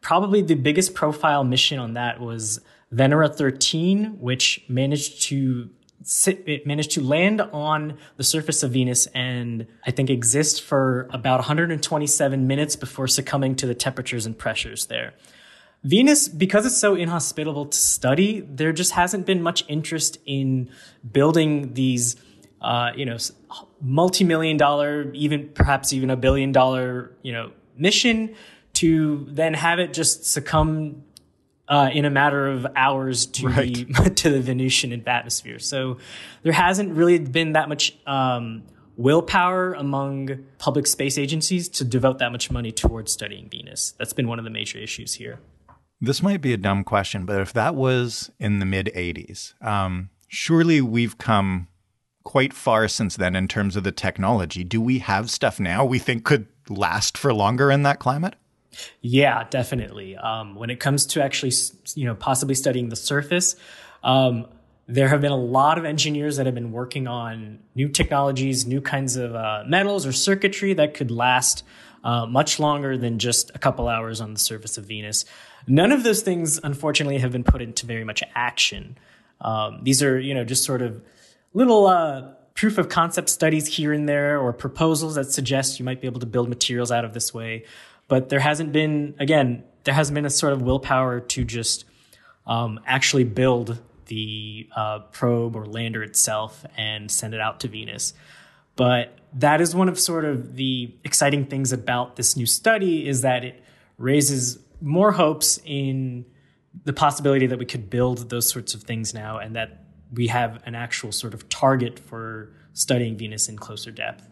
Probably 0.00 0.40
the 0.40 0.54
biggest 0.54 0.94
profile 0.94 1.44
mission 1.44 1.78
on 1.78 1.92
that 1.92 2.18
was 2.18 2.62
Venera 2.94 3.34
13, 3.34 4.18
which 4.20 4.64
managed 4.68 5.22
to 5.24 5.70
sit, 6.04 6.42
it 6.46 6.66
managed 6.66 6.92
to 6.92 7.00
land 7.00 7.40
on 7.40 7.98
the 8.16 8.24
surface 8.24 8.62
of 8.62 8.72
Venus 8.72 9.06
and 9.08 9.66
I 9.86 9.90
think 9.90 10.10
exist 10.10 10.62
for 10.62 11.08
about 11.12 11.38
127 11.40 12.46
minutes 12.46 12.76
before 12.76 13.08
succumbing 13.08 13.56
to 13.56 13.66
the 13.66 13.74
temperatures 13.74 14.26
and 14.26 14.36
pressures 14.36 14.86
there. 14.86 15.14
Venus, 15.84 16.28
because 16.28 16.64
it's 16.64 16.78
so 16.78 16.94
inhospitable 16.94 17.66
to 17.66 17.76
study, 17.76 18.40
there 18.40 18.72
just 18.72 18.92
hasn't 18.92 19.26
been 19.26 19.42
much 19.42 19.64
interest 19.68 20.18
in 20.24 20.70
building 21.10 21.74
these, 21.74 22.14
uh, 22.60 22.92
you 22.94 23.04
know, 23.04 23.16
multi-million 23.80 24.56
dollar, 24.56 25.10
even 25.12 25.48
perhaps 25.48 25.92
even 25.92 26.08
a 26.10 26.16
billion 26.16 26.52
dollar, 26.52 27.10
you 27.22 27.32
know, 27.32 27.50
mission 27.76 28.34
to 28.74 29.26
then 29.28 29.54
have 29.54 29.80
it 29.80 29.92
just 29.92 30.24
succumb 30.24 31.02
uh, 31.68 31.90
in 31.92 32.04
a 32.04 32.10
matter 32.10 32.48
of 32.48 32.66
hours 32.76 33.26
to 33.26 33.48
right. 33.48 33.86
the 33.88 34.10
to 34.16 34.30
the 34.30 34.40
Venusian 34.40 34.92
atmosphere. 35.06 35.58
So 35.58 35.98
there 36.42 36.52
hasn't 36.52 36.92
really 36.94 37.18
been 37.18 37.52
that 37.52 37.68
much 37.68 37.96
um, 38.06 38.64
willpower 38.96 39.74
among 39.74 40.44
public 40.58 40.86
space 40.86 41.18
agencies 41.18 41.68
to 41.70 41.84
devote 41.84 42.18
that 42.18 42.32
much 42.32 42.50
money 42.50 42.72
towards 42.72 43.12
studying 43.12 43.48
Venus. 43.48 43.94
That's 43.98 44.12
been 44.12 44.28
one 44.28 44.38
of 44.38 44.44
the 44.44 44.50
major 44.50 44.78
issues 44.78 45.14
here. 45.14 45.40
This 46.00 46.22
might 46.22 46.40
be 46.40 46.52
a 46.52 46.56
dumb 46.56 46.82
question, 46.82 47.24
but 47.24 47.40
if 47.40 47.52
that 47.52 47.74
was 47.74 48.30
in 48.40 48.58
the 48.58 48.66
mid 48.66 48.90
80s, 48.94 49.54
um, 49.64 50.10
surely 50.28 50.80
we've 50.80 51.16
come 51.16 51.68
quite 52.24 52.52
far 52.52 52.88
since 52.88 53.16
then 53.16 53.36
in 53.36 53.48
terms 53.48 53.76
of 53.76 53.84
the 53.84 53.92
technology. 53.92 54.64
Do 54.64 54.80
we 54.80 54.98
have 55.00 55.30
stuff 55.30 55.60
now 55.60 55.84
we 55.84 55.98
think 55.98 56.24
could 56.24 56.46
last 56.68 57.18
for 57.18 57.32
longer 57.32 57.70
in 57.70 57.82
that 57.84 57.98
climate? 57.98 58.34
Yeah, 59.00 59.44
definitely. 59.48 60.16
Um, 60.16 60.54
when 60.54 60.70
it 60.70 60.80
comes 60.80 61.06
to 61.06 61.22
actually, 61.22 61.52
you 61.94 62.06
know, 62.06 62.14
possibly 62.14 62.54
studying 62.54 62.88
the 62.88 62.96
surface, 62.96 63.56
um, 64.02 64.46
there 64.86 65.08
have 65.08 65.20
been 65.20 65.32
a 65.32 65.36
lot 65.36 65.78
of 65.78 65.84
engineers 65.84 66.36
that 66.36 66.46
have 66.46 66.54
been 66.54 66.72
working 66.72 67.06
on 67.06 67.60
new 67.74 67.88
technologies, 67.88 68.66
new 68.66 68.80
kinds 68.80 69.16
of 69.16 69.34
uh, 69.34 69.62
metals 69.66 70.06
or 70.06 70.12
circuitry 70.12 70.74
that 70.74 70.94
could 70.94 71.10
last 71.10 71.64
uh, 72.04 72.26
much 72.26 72.58
longer 72.58 72.98
than 72.98 73.18
just 73.18 73.50
a 73.54 73.58
couple 73.58 73.88
hours 73.88 74.20
on 74.20 74.32
the 74.32 74.38
surface 74.38 74.76
of 74.76 74.84
Venus. 74.84 75.24
None 75.66 75.92
of 75.92 76.02
those 76.02 76.22
things, 76.22 76.58
unfortunately, 76.62 77.18
have 77.18 77.30
been 77.30 77.44
put 77.44 77.62
into 77.62 77.86
very 77.86 78.04
much 78.04 78.22
action. 78.34 78.98
Um, 79.40 79.80
these 79.82 80.02
are, 80.02 80.18
you 80.18 80.34
know, 80.34 80.44
just 80.44 80.64
sort 80.64 80.82
of 80.82 81.00
little 81.54 81.86
uh, 81.86 82.32
proof 82.54 82.78
of 82.78 82.88
concept 82.88 83.28
studies 83.28 83.66
here 83.68 83.92
and 83.92 84.08
there, 84.08 84.38
or 84.40 84.52
proposals 84.52 85.14
that 85.14 85.30
suggest 85.30 85.78
you 85.78 85.84
might 85.84 86.00
be 86.00 86.08
able 86.08 86.20
to 86.20 86.26
build 86.26 86.48
materials 86.48 86.90
out 86.90 87.04
of 87.04 87.14
this 87.14 87.32
way 87.32 87.64
but 88.12 88.28
there 88.28 88.40
hasn't 88.40 88.72
been 88.72 89.14
again 89.18 89.64
there 89.84 89.94
hasn't 89.94 90.14
been 90.14 90.26
a 90.26 90.30
sort 90.30 90.52
of 90.52 90.60
willpower 90.60 91.18
to 91.18 91.44
just 91.44 91.86
um, 92.46 92.78
actually 92.86 93.24
build 93.24 93.80
the 94.04 94.68
uh, 94.76 94.98
probe 95.12 95.56
or 95.56 95.64
lander 95.64 96.02
itself 96.02 96.62
and 96.76 97.10
send 97.10 97.32
it 97.32 97.40
out 97.40 97.60
to 97.60 97.68
Venus. 97.68 98.12
But 98.76 99.16
that 99.32 99.62
is 99.62 99.74
one 99.74 99.88
of 99.88 99.98
sort 99.98 100.26
of 100.26 100.56
the 100.56 100.94
exciting 101.04 101.46
things 101.46 101.72
about 101.72 102.16
this 102.16 102.36
new 102.36 102.44
study 102.44 103.08
is 103.08 103.22
that 103.22 103.44
it 103.44 103.64
raises 103.96 104.58
more 104.82 105.12
hopes 105.12 105.58
in 105.64 106.26
the 106.84 106.92
possibility 106.92 107.46
that 107.46 107.58
we 107.58 107.64
could 107.64 107.88
build 107.88 108.28
those 108.28 108.46
sorts 108.46 108.74
of 108.74 108.82
things 108.82 109.14
now 109.14 109.38
and 109.38 109.56
that 109.56 109.86
we 110.12 110.26
have 110.26 110.62
an 110.66 110.74
actual 110.74 111.12
sort 111.12 111.32
of 111.32 111.48
target 111.48 111.98
for 111.98 112.52
studying 112.74 113.16
Venus 113.16 113.48
in 113.48 113.56
closer 113.56 113.90
depth. 113.90 114.28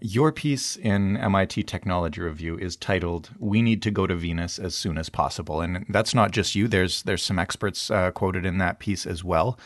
Your 0.00 0.32
piece 0.32 0.76
in 0.76 1.16
MIT 1.16 1.62
Technology 1.64 2.20
Review 2.20 2.58
is 2.58 2.76
titled 2.76 3.30
"We 3.38 3.62
Need 3.62 3.82
to 3.82 3.90
Go 3.90 4.06
to 4.06 4.16
Venus 4.16 4.58
as 4.58 4.74
Soon 4.74 4.98
as 4.98 5.08
Possible," 5.08 5.60
and 5.60 5.86
that's 5.88 6.14
not 6.14 6.32
just 6.32 6.54
you. 6.54 6.68
There's 6.68 7.02
there's 7.02 7.22
some 7.22 7.38
experts 7.38 7.90
uh, 7.90 8.10
quoted 8.10 8.44
in 8.44 8.58
that 8.58 8.78
piece 8.78 9.06
as 9.06 9.22
well. 9.22 9.58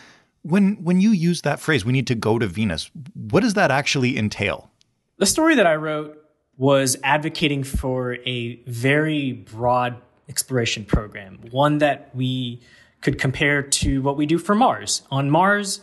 When 0.42 0.82
when 0.85 1.00
you 1.00 1.11
use 1.11 1.42
that 1.42 1.61
phrase, 1.61 1.85
"We 1.85 1.92
need 1.92 2.06
to 2.08 2.14
go 2.14 2.38
to 2.38 2.47
Venus," 2.47 2.90
what 3.14 3.42
does 3.42 3.54
that 3.54 3.70
actually 3.70 4.18
entail? 4.18 4.70
The 5.16 5.26
story 5.26 5.54
that 5.54 5.66
I 5.66 5.76
wrote 5.76 6.16
was 6.56 6.97
advocating 7.02 7.64
for 7.64 8.18
a 8.26 8.56
very 8.66 9.32
broad 9.32 9.97
exploration 10.28 10.85
program, 10.85 11.38
one 11.50 11.78
that 11.78 12.14
we 12.14 12.61
could 13.00 13.18
compare 13.18 13.62
to 13.62 14.02
what 14.02 14.16
we 14.16 14.26
do 14.26 14.38
for 14.38 14.54
Mars. 14.54 15.02
On 15.11 15.30
Mars, 15.30 15.80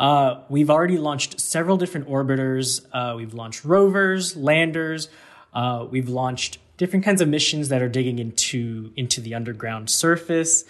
uh, 0.00 0.40
we've 0.48 0.70
already 0.70 0.96
launched 0.96 1.38
several 1.38 1.76
different 1.76 2.08
orbiters. 2.08 2.80
Uh, 2.90 3.14
we've 3.16 3.34
launched 3.34 3.66
rovers, 3.66 4.34
landers. 4.34 5.10
Uh, 5.52 5.86
we've 5.90 6.08
launched 6.08 6.56
different 6.78 7.04
kinds 7.04 7.20
of 7.20 7.28
missions 7.28 7.68
that 7.68 7.82
are 7.82 7.88
digging 7.88 8.18
into 8.18 8.92
into 8.96 9.20
the 9.20 9.34
underground 9.34 9.90
surface. 9.90 10.64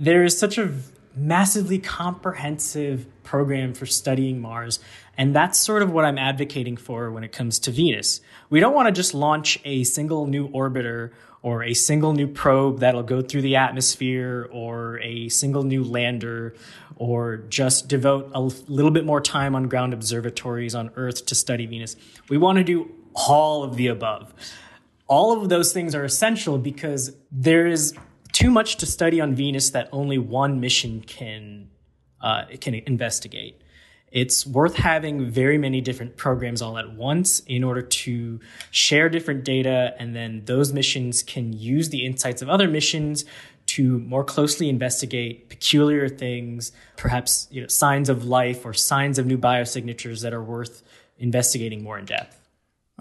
There 0.00 0.24
is 0.24 0.38
such 0.38 0.56
a 0.56 0.72
massively 1.14 1.78
comprehensive 1.78 3.04
program 3.22 3.74
for 3.74 3.84
studying 3.84 4.40
Mars, 4.40 4.80
and 5.16 5.34
that's 5.34 5.58
sort 5.58 5.82
of 5.82 5.92
what 5.92 6.04
I'm 6.04 6.18
advocating 6.18 6.76
for 6.76 7.10
when 7.10 7.24
it 7.24 7.32
comes 7.32 7.58
to 7.60 7.70
Venus. 7.70 8.20
We 8.50 8.60
don't 8.60 8.74
want 8.74 8.86
to 8.86 8.92
just 8.92 9.14
launch 9.14 9.58
a 9.64 9.84
single 9.84 10.26
new 10.26 10.48
orbiter 10.48 11.10
or 11.42 11.62
a 11.64 11.74
single 11.74 12.12
new 12.12 12.28
probe 12.28 12.80
that'll 12.80 13.02
go 13.02 13.20
through 13.20 13.42
the 13.42 13.56
atmosphere 13.56 14.48
or 14.52 15.00
a 15.00 15.28
single 15.28 15.64
new 15.64 15.84
lander 15.84 16.54
or 16.96 17.38
just 17.48 17.88
devote 17.88 18.30
a 18.32 18.40
little 18.40 18.90
bit 18.90 19.04
more 19.04 19.20
time 19.20 19.54
on 19.54 19.68
ground 19.68 19.92
observatories 19.92 20.74
on 20.74 20.90
Earth 20.94 21.26
to 21.26 21.34
study 21.34 21.66
Venus. 21.66 21.96
We 22.28 22.38
want 22.38 22.58
to 22.58 22.64
do 22.64 22.90
all 23.14 23.64
of 23.64 23.76
the 23.76 23.88
above. 23.88 24.32
All 25.08 25.42
of 25.42 25.48
those 25.48 25.72
things 25.72 25.94
are 25.94 26.04
essential 26.04 26.58
because 26.58 27.14
there 27.30 27.66
is 27.66 27.94
too 28.32 28.50
much 28.50 28.76
to 28.76 28.86
study 28.86 29.20
on 29.20 29.34
Venus 29.34 29.70
that 29.70 29.88
only 29.92 30.16
one 30.16 30.60
mission 30.60 31.02
can 31.02 31.68
uh, 32.22 32.44
can 32.60 32.74
investigate 32.74 33.61
it's 34.12 34.46
worth 34.46 34.76
having 34.76 35.30
very 35.30 35.58
many 35.58 35.80
different 35.80 36.16
programs 36.16 36.62
all 36.62 36.78
at 36.78 36.92
once 36.92 37.40
in 37.40 37.64
order 37.64 37.82
to 37.82 38.38
share 38.70 39.08
different 39.08 39.42
data 39.42 39.94
and 39.98 40.14
then 40.14 40.42
those 40.44 40.72
missions 40.72 41.22
can 41.22 41.52
use 41.52 41.88
the 41.88 42.04
insights 42.04 42.42
of 42.42 42.48
other 42.48 42.68
missions 42.68 43.24
to 43.64 43.98
more 44.00 44.22
closely 44.22 44.68
investigate 44.68 45.48
peculiar 45.48 46.08
things 46.08 46.72
perhaps 46.96 47.48
you 47.50 47.60
know, 47.60 47.68
signs 47.68 48.08
of 48.08 48.24
life 48.24 48.64
or 48.64 48.72
signs 48.72 49.18
of 49.18 49.26
new 49.26 49.38
biosignatures 49.38 50.22
that 50.22 50.32
are 50.32 50.42
worth 50.42 50.82
investigating 51.18 51.82
more 51.82 51.98
in 51.98 52.04
depth. 52.04 52.38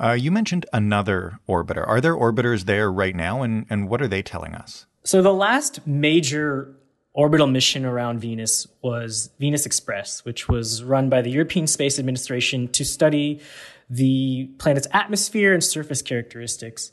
Uh, 0.01 0.13
you 0.13 0.31
mentioned 0.31 0.65
another 0.71 1.39
orbiter. 1.47 1.85
Are 1.87 1.99
there 1.99 2.15
orbiters 2.15 2.65
there 2.65 2.91
right 2.91 3.15
now 3.15 3.41
and, 3.41 3.65
and 3.69 3.89
what 3.89 4.01
are 4.01 4.07
they 4.07 4.21
telling 4.21 4.55
us? 4.55 4.85
So 5.03 5.21
the 5.21 5.33
last 5.33 5.85
major 5.85 6.75
orbital 7.13 7.47
mission 7.47 7.85
around 7.85 8.19
Venus 8.19 8.67
was 8.81 9.29
Venus 9.39 9.65
Express, 9.65 10.23
which 10.23 10.47
was 10.47 10.83
run 10.83 11.09
by 11.09 11.21
the 11.21 11.29
European 11.29 11.67
Space 11.67 11.99
Administration 11.99 12.67
to 12.69 12.85
study 12.85 13.41
the 13.89 14.49
planet's 14.57 14.87
atmosphere 14.91 15.53
and 15.53 15.63
surface 15.63 16.01
characteristics. 16.01 16.91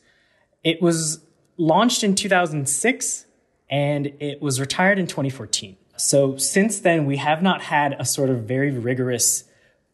It 0.65 0.83
was 0.83 1.21
launched 1.57 2.03
in 2.03 2.15
2006 2.15 3.27
and 3.71 4.07
it 4.19 4.43
was 4.43 4.61
retired 4.61 4.99
in 4.99 5.07
2014. 5.07 5.77
So 5.97 6.37
since 6.37 6.81
then, 6.81 7.07
we 7.07 7.17
have 7.17 7.43
not 7.43 7.63
had 7.63 7.95
a 7.99 8.05
sort 8.05 8.31
of 8.31 8.45
very 8.45 8.71
rigorous 8.71 9.45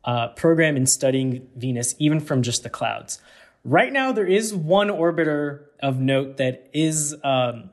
uh, 0.05 0.29
program 0.29 0.77
in 0.77 0.87
studying 0.87 1.49
Venus, 1.57 1.95
even 1.99 2.21
from 2.21 2.43
just 2.43 2.63
the 2.63 2.71
clouds. 2.71 3.21
Right 3.65 3.93
now, 3.93 4.13
there 4.13 4.27
is 4.27 4.55
one 4.55 4.89
orbiter 4.89 5.65
of 5.81 5.99
note 5.99 6.37
that 6.37 6.69
is 6.75 7.17
um, 7.25 7.71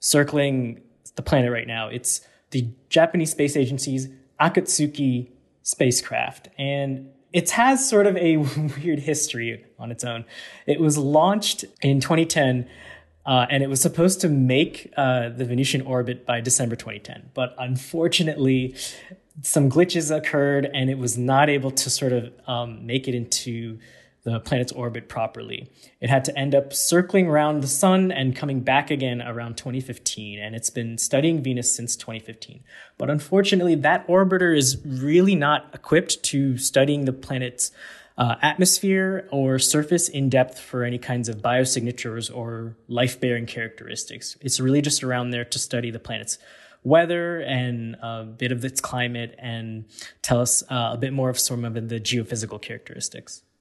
circling 0.00 0.80
the 1.16 1.22
planet 1.22 1.52
right 1.52 1.66
now. 1.66 1.88
It's 1.88 2.20
the 2.50 2.68
Japanese 2.88 3.32
space 3.32 3.56
agency's 3.56 4.08
Akatsuki 4.40 5.30
spacecraft. 5.62 6.48
And 6.58 7.10
it 7.32 7.50
has 7.50 7.86
sort 7.88 8.06
of 8.06 8.16
a 8.16 8.36
weird 8.82 9.00
history 9.00 9.64
on 9.78 9.90
its 9.90 10.04
own. 10.04 10.24
It 10.66 10.80
was 10.80 10.96
launched 10.96 11.64
in 11.82 12.00
2010. 12.00 12.68
Uh, 13.24 13.44
and 13.50 13.60
it 13.64 13.68
was 13.68 13.80
supposed 13.80 14.20
to 14.20 14.28
make 14.28 14.92
uh, 14.96 15.30
the 15.30 15.44
Venusian 15.44 15.82
orbit 15.82 16.24
by 16.24 16.40
December 16.40 16.76
2010. 16.76 17.30
But 17.34 17.56
unfortunately, 17.58 18.76
some 19.42 19.68
glitches 19.68 20.16
occurred 20.16 20.70
and 20.72 20.88
it 20.88 20.96
was 20.98 21.18
not 21.18 21.50
able 21.50 21.72
to 21.72 21.90
sort 21.90 22.12
of 22.12 22.32
um, 22.46 22.86
make 22.86 23.08
it 23.08 23.16
into 23.16 23.80
the 24.26 24.40
planet's 24.40 24.72
orbit 24.72 25.08
properly. 25.08 25.70
It 26.00 26.10
had 26.10 26.24
to 26.24 26.36
end 26.36 26.52
up 26.52 26.72
circling 26.72 27.28
around 27.28 27.60
the 27.60 27.68
sun 27.68 28.10
and 28.10 28.34
coming 28.34 28.58
back 28.58 28.90
again 28.90 29.22
around 29.22 29.56
2015, 29.56 30.40
and 30.40 30.56
it's 30.56 30.68
been 30.68 30.98
studying 30.98 31.44
Venus 31.44 31.72
since 31.72 31.94
2015. 31.94 32.64
But 32.98 33.08
unfortunately, 33.08 33.76
that 33.76 34.04
orbiter 34.08 34.54
is 34.54 34.84
really 34.84 35.36
not 35.36 35.70
equipped 35.72 36.24
to 36.24 36.58
studying 36.58 37.04
the 37.04 37.12
planet's 37.12 37.70
uh, 38.18 38.34
atmosphere 38.42 39.28
or 39.30 39.60
surface 39.60 40.08
in 40.08 40.28
depth 40.28 40.58
for 40.58 40.82
any 40.82 40.98
kinds 40.98 41.28
of 41.28 41.36
biosignatures 41.36 42.28
or 42.34 42.76
life 42.88 43.20
bearing 43.20 43.46
characteristics. 43.46 44.36
It's 44.40 44.58
really 44.58 44.82
just 44.82 45.04
around 45.04 45.30
there 45.30 45.44
to 45.44 45.58
study 45.60 45.92
the 45.92 46.00
planet's 46.00 46.38
weather 46.82 47.42
and 47.42 47.94
a 48.02 48.24
bit 48.24 48.50
of 48.50 48.64
its 48.64 48.80
climate 48.80 49.36
and 49.38 49.84
tell 50.22 50.40
us 50.40 50.64
uh, 50.68 50.90
a 50.94 50.96
bit 50.96 51.12
more 51.12 51.30
of 51.30 51.38
some 51.38 51.64
of 51.64 51.74
the 51.74 52.00
geophysical 52.00 52.60
characteristics. 52.60 53.42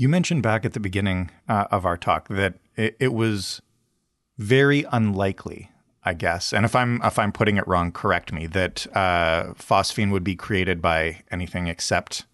You 0.00 0.08
mentioned 0.08 0.42
back 0.42 0.64
at 0.64 0.72
the 0.72 0.80
beginning 0.80 1.30
uh, 1.46 1.66
of 1.70 1.84
our 1.84 1.98
talk 1.98 2.28
that 2.28 2.54
it, 2.74 2.96
it, 2.98 3.12
was 3.12 3.60
very 4.38 4.86
unlikely, 4.90 5.70
I 6.02 6.14
guess, 6.14 6.54
and 6.54 6.64
if 6.64 6.74
I'm 6.74 7.02
if 7.04 7.18
I'm 7.18 7.32
putting 7.32 7.58
it 7.58 7.68
wrong, 7.68 7.92
correct 7.92 8.32
me, 8.32 8.46
that 8.46 8.86
uh, 8.96 9.52
phosphine 9.58 10.10
would 10.10 10.24
be 10.24 10.36
created 10.36 10.80
by 10.80 11.20
anything 11.30 11.66
except 11.66 12.24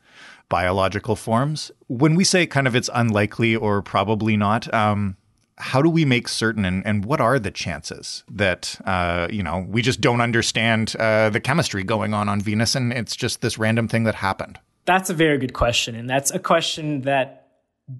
biological 0.48 1.16
forms. 1.16 1.72
When 1.88 2.14
we 2.14 2.22
say 2.22 2.46
kind 2.46 2.68
of 2.68 2.76
it's 2.76 2.88
unlikely 2.94 3.56
or 3.56 3.82
probably 3.82 4.36
not, 4.36 4.72
um, 4.72 5.16
how 5.58 5.82
do 5.82 5.90
we 5.90 6.04
make 6.04 6.28
certain 6.28 6.64
and, 6.64 6.86
and 6.86 7.04
what 7.04 7.20
are 7.20 7.40
the 7.40 7.50
chances 7.50 8.22
that 8.30 8.80
uh, 8.86 9.26
you 9.28 9.42
know 9.42 9.66
we 9.68 9.82
just 9.82 10.00
don't 10.00 10.20
understand 10.20 10.94
uh, 11.00 11.30
the 11.30 11.40
chemistry 11.40 11.82
going 11.82 12.14
on 12.14 12.28
on 12.28 12.40
Venus 12.40 12.76
and 12.76 12.92
it's 12.92 13.16
just 13.16 13.40
this 13.40 13.58
random 13.58 13.88
thing 13.88 14.04
that 14.04 14.14
happened? 14.14 14.60
That's 14.84 15.10
a 15.10 15.14
very 15.14 15.38
good 15.38 15.52
question, 15.52 15.96
and 15.96 16.08
that's 16.08 16.30
a 16.30 16.38
question 16.38 17.00
that 17.00 17.42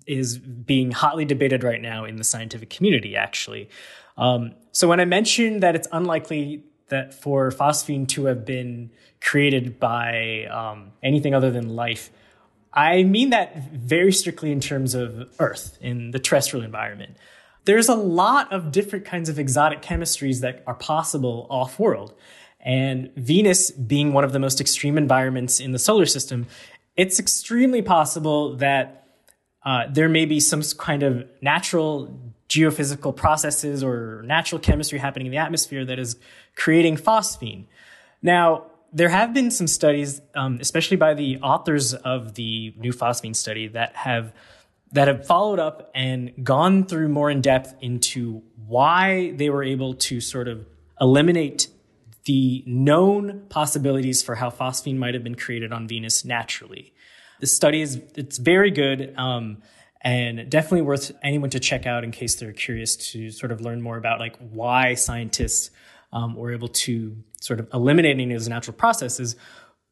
is 0.06 0.38
being 0.38 0.90
hotly 0.90 1.24
debated 1.24 1.62
right 1.62 1.80
now 1.80 2.04
in 2.04 2.16
the 2.16 2.24
scientific 2.24 2.70
community, 2.70 3.16
actually. 3.16 3.68
Um, 4.16 4.54
so 4.72 4.88
when 4.88 5.00
I 5.00 5.04
mentioned 5.04 5.62
that 5.62 5.76
it's 5.76 5.88
unlikely 5.92 6.64
that 6.88 7.14
for 7.14 7.50
phosphine 7.50 8.06
to 8.08 8.26
have 8.26 8.44
been 8.44 8.90
created 9.20 9.78
by 9.78 10.44
um, 10.44 10.92
anything 11.02 11.34
other 11.34 11.50
than 11.50 11.74
life, 11.74 12.10
I 12.72 13.02
mean 13.02 13.30
that 13.30 13.70
very 13.72 14.12
strictly 14.12 14.52
in 14.52 14.60
terms 14.60 14.94
of 14.94 15.28
Earth, 15.38 15.78
in 15.80 16.10
the 16.10 16.18
terrestrial 16.18 16.64
environment. 16.64 17.16
There's 17.64 17.88
a 17.88 17.94
lot 17.94 18.52
of 18.52 18.70
different 18.70 19.04
kinds 19.04 19.28
of 19.28 19.38
exotic 19.38 19.82
chemistries 19.82 20.40
that 20.40 20.62
are 20.66 20.74
possible 20.74 21.46
off 21.50 21.78
world. 21.78 22.14
And 22.60 23.12
Venus, 23.16 23.70
being 23.70 24.12
one 24.12 24.24
of 24.24 24.32
the 24.32 24.38
most 24.38 24.60
extreme 24.60 24.98
environments 24.98 25.58
in 25.58 25.72
the 25.72 25.78
solar 25.78 26.06
system, 26.06 26.46
it's 26.96 27.18
extremely 27.18 27.82
possible 27.82 28.56
that 28.56 29.05
uh, 29.66 29.84
there 29.90 30.08
may 30.08 30.24
be 30.24 30.38
some 30.38 30.62
kind 30.78 31.02
of 31.02 31.26
natural 31.42 32.18
geophysical 32.48 33.14
processes 33.14 33.82
or 33.82 34.22
natural 34.24 34.60
chemistry 34.60 35.00
happening 35.00 35.26
in 35.26 35.32
the 35.32 35.38
atmosphere 35.38 35.84
that 35.84 35.98
is 35.98 36.16
creating 36.54 36.96
phosphine. 36.96 37.64
Now, 38.22 38.66
there 38.92 39.08
have 39.08 39.34
been 39.34 39.50
some 39.50 39.66
studies, 39.66 40.22
um, 40.36 40.58
especially 40.60 40.96
by 40.96 41.14
the 41.14 41.38
authors 41.40 41.92
of 41.92 42.34
the 42.34 42.72
new 42.78 42.92
phosphine 42.92 43.34
study, 43.34 43.66
that 43.68 43.96
have 43.96 44.32
that 44.92 45.08
have 45.08 45.26
followed 45.26 45.58
up 45.58 45.90
and 45.96 46.32
gone 46.44 46.84
through 46.84 47.08
more 47.08 47.28
in 47.28 47.40
depth 47.40 47.74
into 47.80 48.44
why 48.68 49.32
they 49.32 49.50
were 49.50 49.64
able 49.64 49.94
to 49.94 50.20
sort 50.20 50.46
of 50.46 50.64
eliminate 51.00 51.66
the 52.24 52.62
known 52.66 53.44
possibilities 53.48 54.22
for 54.22 54.36
how 54.36 54.48
phosphine 54.48 54.96
might 54.96 55.14
have 55.14 55.24
been 55.24 55.34
created 55.34 55.72
on 55.72 55.88
Venus 55.88 56.24
naturally. 56.24 56.94
The 57.40 57.46
study 57.46 57.82
is 57.82 58.00
it's 58.14 58.38
very 58.38 58.70
good 58.70 59.14
um, 59.16 59.62
and 60.00 60.48
definitely 60.50 60.82
worth 60.82 61.12
anyone 61.22 61.50
to 61.50 61.60
check 61.60 61.86
out 61.86 62.04
in 62.04 62.10
case 62.10 62.36
they're 62.36 62.52
curious 62.52 62.96
to 63.12 63.30
sort 63.30 63.52
of 63.52 63.60
learn 63.60 63.82
more 63.82 63.96
about 63.96 64.20
like 64.20 64.36
why 64.38 64.94
scientists 64.94 65.70
um, 66.12 66.34
were 66.34 66.52
able 66.52 66.68
to 66.68 67.16
sort 67.40 67.60
of 67.60 67.68
eliminate 67.72 68.12
any 68.12 68.24
of 68.24 68.40
those 68.40 68.48
natural 68.48 68.74
processes. 68.74 69.36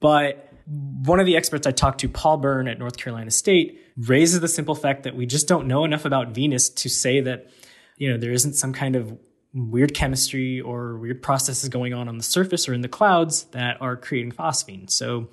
But 0.00 0.50
one 0.66 1.20
of 1.20 1.26
the 1.26 1.36
experts 1.36 1.66
I 1.66 1.72
talked 1.72 2.00
to, 2.00 2.08
Paul 2.08 2.38
Byrne 2.38 2.68
at 2.68 2.78
North 2.78 2.96
Carolina 2.96 3.30
State, 3.30 3.80
raises 3.96 4.40
the 4.40 4.48
simple 4.48 4.74
fact 4.74 5.02
that 5.04 5.14
we 5.14 5.26
just 5.26 5.48
don't 5.48 5.66
know 5.66 5.84
enough 5.84 6.04
about 6.04 6.28
Venus 6.28 6.68
to 6.68 6.88
say 6.88 7.20
that 7.20 7.50
you 7.96 8.10
know 8.10 8.18
there 8.18 8.32
isn't 8.32 8.54
some 8.54 8.72
kind 8.72 8.96
of 8.96 9.16
weird 9.54 9.94
chemistry 9.94 10.60
or 10.60 10.98
weird 10.98 11.22
processes 11.22 11.68
going 11.68 11.94
on 11.94 12.08
on 12.08 12.18
the 12.18 12.24
surface 12.24 12.68
or 12.68 12.74
in 12.74 12.80
the 12.80 12.88
clouds 12.88 13.44
that 13.52 13.80
are 13.80 13.96
creating 13.96 14.32
phosphine. 14.32 14.90
So 14.90 15.28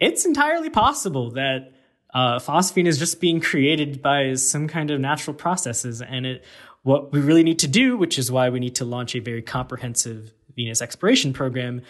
it's 0.00 0.24
entirely 0.24 0.70
possible 0.70 1.30
that 1.32 1.72
uh, 2.14 2.38
phosphine 2.38 2.86
is 2.86 2.98
just 2.98 3.20
being 3.20 3.40
created 3.40 4.00
by 4.00 4.34
some 4.34 4.68
kind 4.68 4.90
of 4.90 5.00
natural 5.00 5.34
processes. 5.34 6.00
And 6.00 6.26
it, 6.26 6.44
what 6.82 7.12
we 7.12 7.20
really 7.20 7.42
need 7.42 7.58
to 7.60 7.68
do, 7.68 7.96
which 7.96 8.18
is 8.18 8.30
why 8.30 8.48
we 8.48 8.60
need 8.60 8.76
to 8.76 8.84
launch 8.84 9.14
a 9.14 9.20
very 9.20 9.42
comprehensive 9.42 10.32
Venus 10.56 10.80
exploration 10.80 11.32
program, 11.32 11.82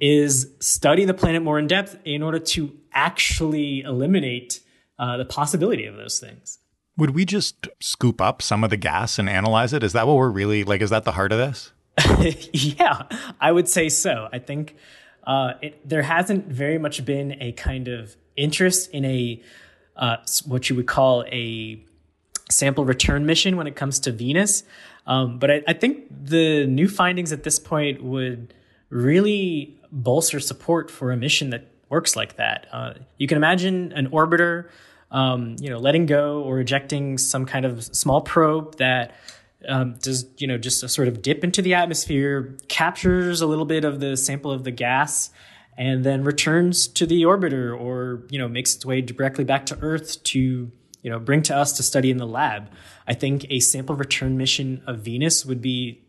is 0.00 0.50
study 0.60 1.04
the 1.04 1.14
planet 1.14 1.42
more 1.42 1.58
in 1.58 1.66
depth 1.66 1.96
in 2.04 2.22
order 2.22 2.38
to 2.38 2.76
actually 2.92 3.82
eliminate 3.82 4.60
uh, 4.98 5.16
the 5.16 5.24
possibility 5.24 5.86
of 5.86 5.96
those 5.96 6.18
things. 6.18 6.58
Would 6.96 7.10
we 7.10 7.24
just 7.24 7.68
scoop 7.80 8.20
up 8.20 8.42
some 8.42 8.64
of 8.64 8.70
the 8.70 8.76
gas 8.76 9.18
and 9.18 9.28
analyze 9.28 9.72
it? 9.72 9.82
Is 9.82 9.92
that 9.92 10.06
what 10.06 10.16
we're 10.16 10.30
really 10.30 10.64
like? 10.64 10.80
Is 10.82 10.90
that 10.90 11.04
the 11.04 11.12
heart 11.12 11.32
of 11.32 11.38
this? 11.38 11.72
yeah, 12.52 13.02
I 13.40 13.52
would 13.52 13.68
say 13.68 13.88
so. 13.88 14.28
I 14.32 14.38
think 14.38 14.76
uh, 15.30 15.54
it, 15.62 15.88
there 15.88 16.02
hasn't 16.02 16.48
very 16.48 16.76
much 16.76 17.04
been 17.04 17.40
a 17.40 17.52
kind 17.52 17.86
of 17.86 18.16
interest 18.36 18.90
in 18.90 19.04
a 19.04 19.40
uh, 19.94 20.16
what 20.44 20.68
you 20.68 20.74
would 20.74 20.88
call 20.88 21.24
a 21.30 21.80
sample 22.50 22.84
return 22.84 23.24
mission 23.26 23.56
when 23.56 23.68
it 23.68 23.76
comes 23.76 24.00
to 24.00 24.10
Venus. 24.10 24.64
Um, 25.06 25.38
but 25.38 25.50
I, 25.52 25.62
I, 25.68 25.72
think 25.74 26.08
the 26.10 26.66
new 26.66 26.88
findings 26.88 27.30
at 27.30 27.44
this 27.44 27.60
point 27.60 28.02
would 28.02 28.52
really 28.88 29.78
bolster 29.92 30.40
support 30.40 30.90
for 30.90 31.12
a 31.12 31.16
mission 31.16 31.50
that 31.50 31.68
works 31.88 32.16
like 32.16 32.34
that. 32.36 32.66
Uh, 32.72 32.94
you 33.16 33.28
can 33.28 33.36
imagine 33.36 33.92
an 33.92 34.08
orbiter 34.08 34.68
um, 35.12 35.56
you 35.60 35.70
know, 35.70 35.78
letting 35.78 36.06
go 36.06 36.42
or 36.42 36.60
ejecting 36.60 37.18
some 37.18 37.46
kind 37.46 37.64
of 37.64 37.84
small 37.84 38.20
probe 38.20 38.78
that 38.78 39.12
um, 39.68 39.96
does, 40.00 40.26
you 40.38 40.46
know, 40.46 40.58
just 40.58 40.82
a 40.82 40.88
sort 40.88 41.08
of 41.08 41.22
dip 41.22 41.44
into 41.44 41.62
the 41.62 41.74
atmosphere, 41.74 42.56
captures 42.68 43.40
a 43.40 43.46
little 43.46 43.64
bit 43.64 43.84
of 43.84 44.00
the 44.00 44.16
sample 44.16 44.50
of 44.50 44.64
the 44.64 44.70
gas, 44.70 45.30
and 45.76 46.04
then 46.04 46.24
returns 46.24 46.88
to 46.88 47.06
the 47.06 47.22
orbiter 47.22 47.78
or, 47.78 48.26
you 48.30 48.38
know, 48.38 48.48
makes 48.48 48.74
its 48.74 48.84
way 48.84 49.00
directly 49.00 49.44
back 49.44 49.66
to 49.66 49.78
Earth 49.80 50.22
to, 50.24 50.70
you 51.02 51.10
know, 51.10 51.18
bring 51.18 51.42
to 51.42 51.56
us 51.56 51.72
to 51.74 51.82
study 51.82 52.10
in 52.10 52.16
the 52.16 52.26
lab. 52.26 52.70
I 53.06 53.14
think 53.14 53.46
a 53.50 53.60
sample 53.60 53.96
return 53.96 54.36
mission 54.36 54.82
of 54.86 55.00
Venus 55.00 55.44
would 55.44 55.62
be 55.62 56.02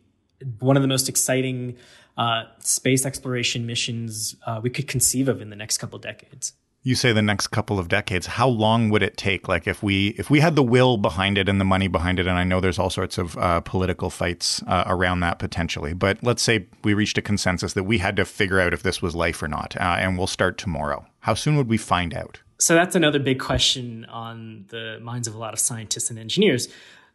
one 0.60 0.75
of 0.75 0.81
the 0.81 0.88
most 0.88 1.08
exciting 1.08 1.77
uh, 2.17 2.43
space 2.60 3.05
exploration 3.05 3.65
missions 3.65 4.36
uh, 4.46 4.60
we 4.62 4.70
could 4.70 4.88
conceive 4.88 5.29
of 5.29 5.41
in 5.41 5.50
the 5.50 5.55
next 5.55 5.77
couple 5.77 5.98
decades 6.00 6.53
you 6.83 6.95
say 6.95 7.13
the 7.13 7.21
next 7.21 7.47
couple 7.47 7.77
of 7.77 7.88
decades 7.88 8.25
how 8.25 8.47
long 8.47 8.89
would 8.89 9.03
it 9.03 9.17
take? 9.17 9.47
Like 9.47 9.67
if 9.67 9.83
we 9.83 10.09
if 10.17 10.29
we 10.29 10.39
had 10.39 10.55
the 10.55 10.63
will 10.63 10.97
behind 10.97 11.38
it 11.38 11.47
and 11.47 11.59
the 11.59 11.65
money 11.65 11.88
behind 11.88 12.19
it 12.19 12.27
and 12.27 12.38
i 12.38 12.43
know 12.43 12.59
there's 12.59 12.79
all 12.79 12.89
sorts 12.89 13.17
of 13.17 13.37
uh, 13.37 13.61
political 13.61 14.09
fights 14.09 14.63
uh, 14.67 14.83
around 14.87 15.20
that 15.20 15.39
potentially 15.39 15.94
but 15.94 16.22
let's 16.24 16.41
say 16.41 16.67
we 16.83 16.94
reached 16.94 17.17
a 17.17 17.22
consensus 17.22 17.74
that 17.74 17.83
we 17.83 18.00
had 18.00 18.15
to 18.15 18.25
figure 18.25 18.59
out 18.59 18.74
if 18.74 18.83
this 18.83 19.01
was 19.01 19.15
life 19.15 19.41
or 19.41 19.48
not 19.48 19.75
uh, 19.77 19.98
and 20.00 20.17
we'll 20.17 20.27
start 20.27 20.57
tomorrow. 20.57 21.05
How 21.22 21.33
soon 21.33 21.55
would 21.57 21.67
we 21.67 21.77
find 21.77 22.13
out? 22.13 22.41
So 22.59 22.75
that's 22.75 22.96
another 22.96 23.20
big 23.20 23.39
question 23.39 24.05
on 24.05 24.65
the 24.70 25.00
minds 25.01 25.27
of 25.27 25.35
a 25.35 25.37
lot 25.37 25.53
of 25.53 25.59
scientists 25.59 26.09
and 26.09 26.20
engineers. 26.20 26.67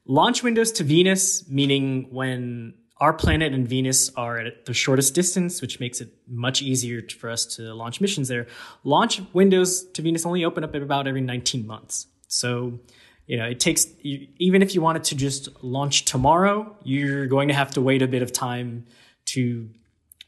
Launch 0.07 0.42
windows 0.42 0.72
to 0.72 0.85
venus 0.85 1.48
meaning 1.48 2.07
when 2.11 2.74
our 2.98 3.12
planet 3.12 3.52
and 3.52 3.68
Venus 3.68 4.11
are 4.16 4.38
at 4.38 4.64
the 4.64 4.72
shortest 4.72 5.14
distance, 5.14 5.61
which 5.61 5.80
makes 5.80 6.00
it 6.00 6.09
much 6.26 6.62
easier 6.62 7.02
for 7.20 7.28
us 7.28 7.44
to 7.56 7.74
launch 7.74 8.00
missions 8.00 8.28
there. 8.28 8.46
Launch 8.85 9.20
windows 9.35 9.85
to 9.92 10.02
Venus 10.02 10.24
only 10.24 10.44
open 10.44 10.64
up 10.64 10.74
about 10.74 11.06
every 11.06 11.20
19 11.20 11.66
months. 11.66 12.06
So, 12.28 12.78
you 13.26 13.37
know, 13.37 13.44
it 13.44 13.61
takes, 13.61 13.87
even 14.02 14.62
if 14.62 14.74
you 14.74 14.80
wanted 14.80 15.04
to 15.04 15.14
just 15.14 15.62
launch 15.62 16.06
tomorrow, 16.06 16.74
you're 16.85 17.26
going 17.26 17.48
to 17.48 17.54
have 17.54 17.70
to 17.72 17.82
wait 17.82 18.00
a 18.00 18.09
bit 18.09 18.22
of 18.22 18.32
time 18.32 18.87
to, 19.26 19.68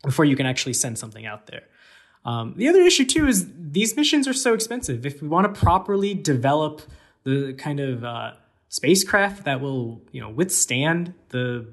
before 0.04 0.26
you 0.26 0.37
can 0.37 0.44
actually 0.44 0.74
send 0.74 0.98
something 0.98 1.24
out 1.24 1.46
there. 1.46 1.62
Um, 2.26 2.52
the 2.57 2.68
other 2.68 2.81
issue 2.81 3.07
too 3.07 3.26
is 3.26 3.46
these 3.57 3.96
missions 3.96 4.28
are 4.28 4.35
so 4.35 4.52
expensive. 4.52 5.07
If 5.07 5.22
we 5.22 5.28
want 5.28 5.52
to 5.52 5.59
properly 5.59 6.12
develop 6.12 6.83
the 7.24 7.54
kind 7.54 7.81
of 7.81 8.04
uh, 8.04 8.33
spacecraft 8.68 9.44
that 9.44 9.62
will, 9.62 10.02
you 10.12 10.20
know, 10.20 10.28
withstand 10.28 11.14
the 11.31 11.72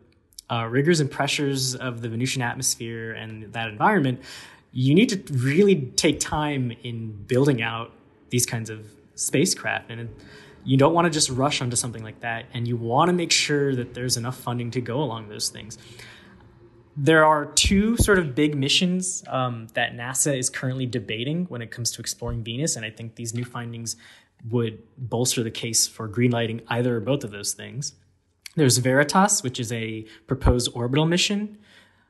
uh, 0.49 0.67
rigors 0.69 0.99
and 0.99 1.09
pressures 1.09 1.75
of 1.75 2.01
the 2.01 2.09
Venusian 2.09 2.41
atmosphere 2.41 3.11
and 3.11 3.51
that 3.53 3.67
environment, 3.69 4.21
you 4.71 4.93
need 4.93 5.09
to 5.09 5.33
really 5.33 5.75
take 5.95 6.19
time 6.19 6.71
in 6.83 7.11
building 7.27 7.61
out 7.61 7.91
these 8.29 8.45
kinds 8.45 8.69
of 8.69 8.85
spacecraft. 9.15 9.89
And 9.89 10.09
you 10.63 10.77
don't 10.77 10.93
want 10.93 11.05
to 11.05 11.11
just 11.11 11.29
rush 11.29 11.61
onto 11.61 11.75
something 11.75 12.03
like 12.03 12.19
that. 12.21 12.45
And 12.53 12.67
you 12.67 12.75
want 12.75 13.09
to 13.09 13.13
make 13.13 13.31
sure 13.31 13.75
that 13.75 13.93
there's 13.93 14.17
enough 14.17 14.37
funding 14.37 14.71
to 14.71 14.81
go 14.81 15.01
along 15.01 15.29
those 15.29 15.49
things. 15.49 15.77
There 16.97 17.25
are 17.25 17.45
two 17.45 17.97
sort 17.97 18.19
of 18.19 18.35
big 18.35 18.55
missions 18.55 19.23
um, 19.27 19.67
that 19.73 19.93
NASA 19.93 20.37
is 20.37 20.49
currently 20.49 20.85
debating 20.85 21.45
when 21.45 21.61
it 21.61 21.71
comes 21.71 21.91
to 21.91 22.01
exploring 22.01 22.43
Venus. 22.43 22.75
And 22.75 22.85
I 22.85 22.89
think 22.89 23.15
these 23.15 23.33
new 23.33 23.45
findings 23.45 23.95
would 24.49 24.81
bolster 24.97 25.43
the 25.43 25.51
case 25.51 25.87
for 25.87 26.07
greenlighting 26.07 26.61
either 26.67 26.97
or 26.97 26.99
both 26.99 27.23
of 27.23 27.31
those 27.31 27.53
things. 27.53 27.93
There's 28.55 28.77
Veritas, 28.77 29.43
which 29.43 29.59
is 29.59 29.71
a 29.71 30.05
proposed 30.27 30.69
orbital 30.73 31.05
mission. 31.05 31.57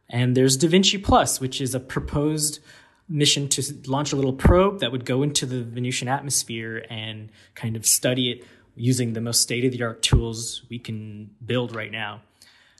And 0.10 0.38
there's 0.38 0.56
Da 0.58 0.68
Vinci 0.68 0.98
Plus, 0.98 1.42
which 1.42 1.60
is 1.60 1.74
a 1.74 1.80
proposed 1.80 2.60
mission 3.08 3.48
to 3.50 3.64
launch 3.88 4.14
a 4.14 4.16
little 4.16 4.34
probe 4.34 4.80
that 4.80 4.92
would 4.92 5.06
go 5.06 5.24
into 5.24 5.46
the 5.46 5.64
Venusian 5.64 6.08
atmosphere 6.08 6.86
and 6.90 7.30
kind 7.54 7.76
of 7.76 7.86
study 7.86 8.32
it 8.32 8.44
using 8.76 9.14
the 9.14 9.22
most 9.22 9.42
state 9.42 9.64
of 9.64 9.72
the 9.72 9.82
art 9.84 10.02
tools 10.02 10.64
we 10.70 10.80
can 10.80 11.32
build 11.46 11.76
right 11.76 11.92
now. 11.92 12.22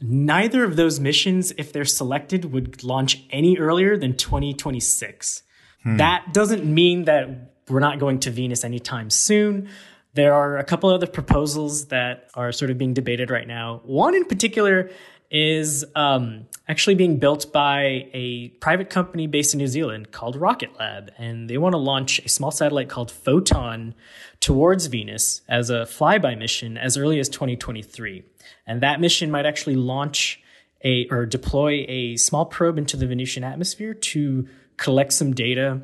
Neither 0.02 0.64
of 0.64 0.76
those 0.76 1.00
missions, 1.00 1.54
if 1.58 1.72
they're 1.72 1.86
selected, 1.86 2.52
would 2.52 2.84
launch 2.84 3.24
any 3.30 3.58
earlier 3.58 3.96
than 3.98 4.18
2026. 4.18 5.44
Hmm. 5.84 5.98
That 5.98 6.34
doesn't 6.34 6.66
mean 6.66 7.06
that 7.06 7.54
we're 7.70 7.80
not 7.80 8.00
going 8.00 8.20
to 8.22 8.32
Venus 8.32 8.64
anytime 8.64 9.10
soon. 9.10 9.70
There 10.16 10.34
are 10.34 10.58
a 10.58 10.64
couple 10.64 10.90
other 10.90 11.08
proposals 11.08 11.88
that 11.88 12.30
are 12.36 12.54
sort 12.54 12.72
of 12.72 12.78
being 12.78 12.94
debated 12.94 13.30
right 13.30 13.46
now. 13.46 13.82
One 13.84 14.16
in 14.16 14.24
particular 14.24 14.90
is 15.30 15.84
um, 15.94 16.46
actually 16.70 16.96
being 16.96 17.20
built 17.20 17.52
by 17.52 18.08
a 18.14 18.48
private 18.62 18.90
company 18.90 19.28
based 19.28 19.54
in 19.54 19.58
New 19.58 19.68
Zealand 19.68 20.14
called 20.14 20.38
Rocket 20.38 20.80
Lab. 20.80 21.12
And 21.18 21.50
they 21.50 21.58
want 21.58 21.74
to 21.74 21.78
launch 21.78 22.20
a 22.20 22.30
small 22.30 22.52
satellite 22.52 22.88
called 22.88 23.12
Photon 23.12 23.94
towards 24.40 24.86
Venus 24.86 25.42
as 25.50 25.70
a 25.70 25.82
flyby 25.82 26.38
mission 26.38 26.78
as 26.78 26.96
early 26.96 27.20
as 27.20 27.28
2023. 27.28 28.24
And 28.66 28.80
that 28.82 29.02
mission 29.02 29.30
might 29.30 29.46
actually 29.46 29.76
launch 29.76 30.42
a 30.82 31.08
or 31.10 31.26
deploy 31.26 31.84
a 31.90 32.16
small 32.16 32.46
probe 32.46 32.78
into 32.78 32.96
the 32.96 33.06
Venusian 33.06 33.44
atmosphere 33.44 33.94
to 33.94 34.48
collect 34.78 35.12
some 35.12 35.34
data 35.34 35.82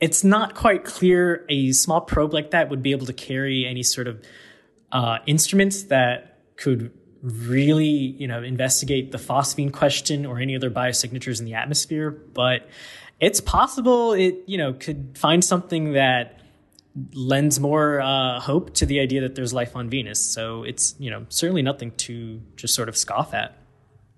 it's 0.00 0.22
not 0.22 0.54
quite 0.54 0.84
clear 0.84 1.44
a 1.48 1.72
small 1.72 2.00
probe 2.00 2.34
like 2.34 2.50
that 2.50 2.68
would 2.68 2.82
be 2.82 2.92
able 2.92 3.06
to 3.06 3.12
carry 3.12 3.66
any 3.66 3.82
sort 3.82 4.08
of 4.08 4.22
uh, 4.92 5.18
instruments 5.26 5.84
that 5.84 6.38
could 6.56 6.92
really, 7.22 7.84
you 7.84 8.28
know, 8.28 8.42
investigate 8.42 9.10
the 9.10 9.18
phosphine 9.18 9.72
question 9.72 10.26
or 10.26 10.38
any 10.38 10.54
other 10.54 10.70
biosignatures 10.70 11.38
in 11.40 11.44
the 11.44 11.54
atmosphere. 11.54 12.10
But 12.10 12.68
it's 13.20 13.40
possible 13.40 14.12
it, 14.12 14.36
you 14.46 14.58
know, 14.58 14.74
could 14.74 15.16
find 15.16 15.44
something 15.44 15.92
that 15.94 16.40
lends 17.12 17.60
more 17.60 18.00
uh, 18.00 18.40
hope 18.40 18.74
to 18.74 18.86
the 18.86 19.00
idea 19.00 19.22
that 19.22 19.34
there's 19.34 19.52
life 19.52 19.76
on 19.76 19.90
Venus. 19.90 20.24
So 20.24 20.62
it's, 20.62 20.94
you 20.98 21.10
know, 21.10 21.26
certainly 21.28 21.62
nothing 21.62 21.90
to 21.92 22.40
just 22.56 22.74
sort 22.74 22.88
of 22.88 22.96
scoff 22.96 23.34
at. 23.34 23.56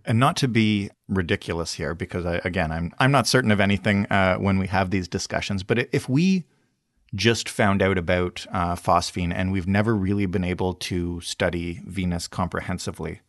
And 0.09 0.19
not 0.19 0.37
to 0.37 0.49
be 0.49 0.91
ridiculous 1.07 1.75
here, 1.75 1.95
because 1.95 2.25
I, 2.25 2.41
again, 2.43 2.73
I'm 2.73 2.95
I'm 2.99 3.13
not 3.13 3.27
certain 3.27 3.51
of 3.51 3.61
anything 3.61 4.07
uh, 4.07 4.37
when 4.37 4.59
we 4.59 4.67
have 4.67 4.91
these 4.91 5.07
discussions. 5.07 5.63
But 5.63 5.87
if 5.93 6.09
we 6.09 6.47
just 7.15 7.47
found 7.49 7.83
out 7.83 7.99
about 7.99 8.47
uh, 8.51 8.75
phosphine 8.75 9.35
and 9.35 9.53
we've 9.53 9.69
never 9.69 9.95
really 9.95 10.25
been 10.25 10.45
able 10.45 10.73
to 10.75 11.21
study 11.21 11.83
Venus 11.87 12.27
comprehensively, 12.27 13.21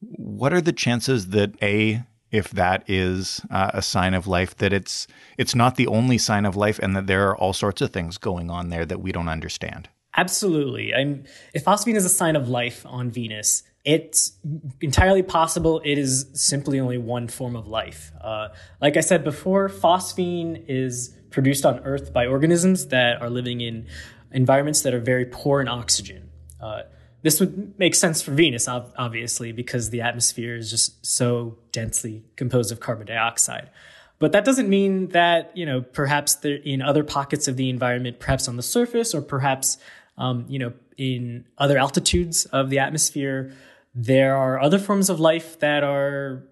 what 0.00 0.52
are 0.52 0.60
the 0.60 0.74
chances 0.74 1.28
that 1.28 1.54
a 1.62 2.04
if 2.30 2.50
that 2.50 2.84
is 2.86 3.40
uh, 3.50 3.70
a 3.72 3.80
sign 3.80 4.12
of 4.12 4.26
life 4.26 4.54
that 4.58 4.74
it's 4.74 5.06
it's 5.38 5.54
not 5.54 5.76
the 5.76 5.86
only 5.86 6.18
sign 6.18 6.44
of 6.44 6.54
life 6.54 6.78
and 6.80 6.94
that 6.94 7.06
there 7.06 7.28
are 7.28 7.36
all 7.36 7.54
sorts 7.54 7.80
of 7.80 7.90
things 7.90 8.18
going 8.18 8.50
on 8.50 8.68
there 8.68 8.84
that 8.84 9.00
we 9.00 9.10
don't 9.10 9.28
understand. 9.28 9.88
Absolutely. 10.16 10.94
I'm, 10.94 11.24
if 11.54 11.64
phosphine 11.64 11.96
is 11.96 12.04
a 12.04 12.10
sign 12.10 12.36
of 12.36 12.48
life 12.48 12.84
on 12.84 13.10
Venus, 13.10 13.62
it's 13.84 14.32
entirely 14.80 15.22
possible 15.22 15.80
it 15.84 15.98
is 15.98 16.26
simply 16.34 16.78
only 16.78 16.98
one 16.98 17.28
form 17.28 17.56
of 17.56 17.66
life. 17.66 18.12
Uh, 18.20 18.48
like 18.80 18.96
I 18.96 19.00
said 19.00 19.24
before, 19.24 19.68
phosphine 19.68 20.64
is 20.68 21.14
produced 21.30 21.66
on 21.66 21.80
Earth 21.80 22.12
by 22.12 22.26
organisms 22.26 22.88
that 22.88 23.20
are 23.20 23.30
living 23.30 23.60
in 23.60 23.86
environments 24.30 24.82
that 24.82 24.94
are 24.94 25.00
very 25.00 25.26
poor 25.26 25.60
in 25.60 25.68
oxygen. 25.68 26.30
Uh, 26.60 26.82
this 27.22 27.40
would 27.40 27.78
make 27.78 27.94
sense 27.94 28.20
for 28.20 28.32
Venus, 28.32 28.68
obviously, 28.68 29.52
because 29.52 29.90
the 29.90 30.00
atmosphere 30.00 30.56
is 30.56 30.70
just 30.70 31.04
so 31.04 31.58
densely 31.70 32.24
composed 32.36 32.72
of 32.72 32.80
carbon 32.80 33.06
dioxide. 33.06 33.70
But 34.18 34.32
that 34.32 34.44
doesn't 34.44 34.68
mean 34.68 35.08
that, 35.08 35.56
you 35.56 35.66
know, 35.66 35.82
perhaps 35.82 36.44
in 36.44 36.82
other 36.82 37.02
pockets 37.02 37.48
of 37.48 37.56
the 37.56 37.70
environment, 37.70 38.20
perhaps 38.20 38.48
on 38.48 38.56
the 38.56 38.62
surface 38.62 39.14
or 39.14 39.22
perhaps, 39.22 39.78
um, 40.18 40.44
you 40.48 40.58
know, 40.58 40.72
in 40.96 41.44
other 41.58 41.78
altitudes 41.78 42.44
of 42.46 42.70
the 42.70 42.78
atmosphere, 42.78 43.52
there 43.94 44.36
are 44.36 44.60
other 44.60 44.78
forms 44.78 45.10
of 45.10 45.20
life 45.20 45.58
that 45.60 45.84
are 45.84 46.44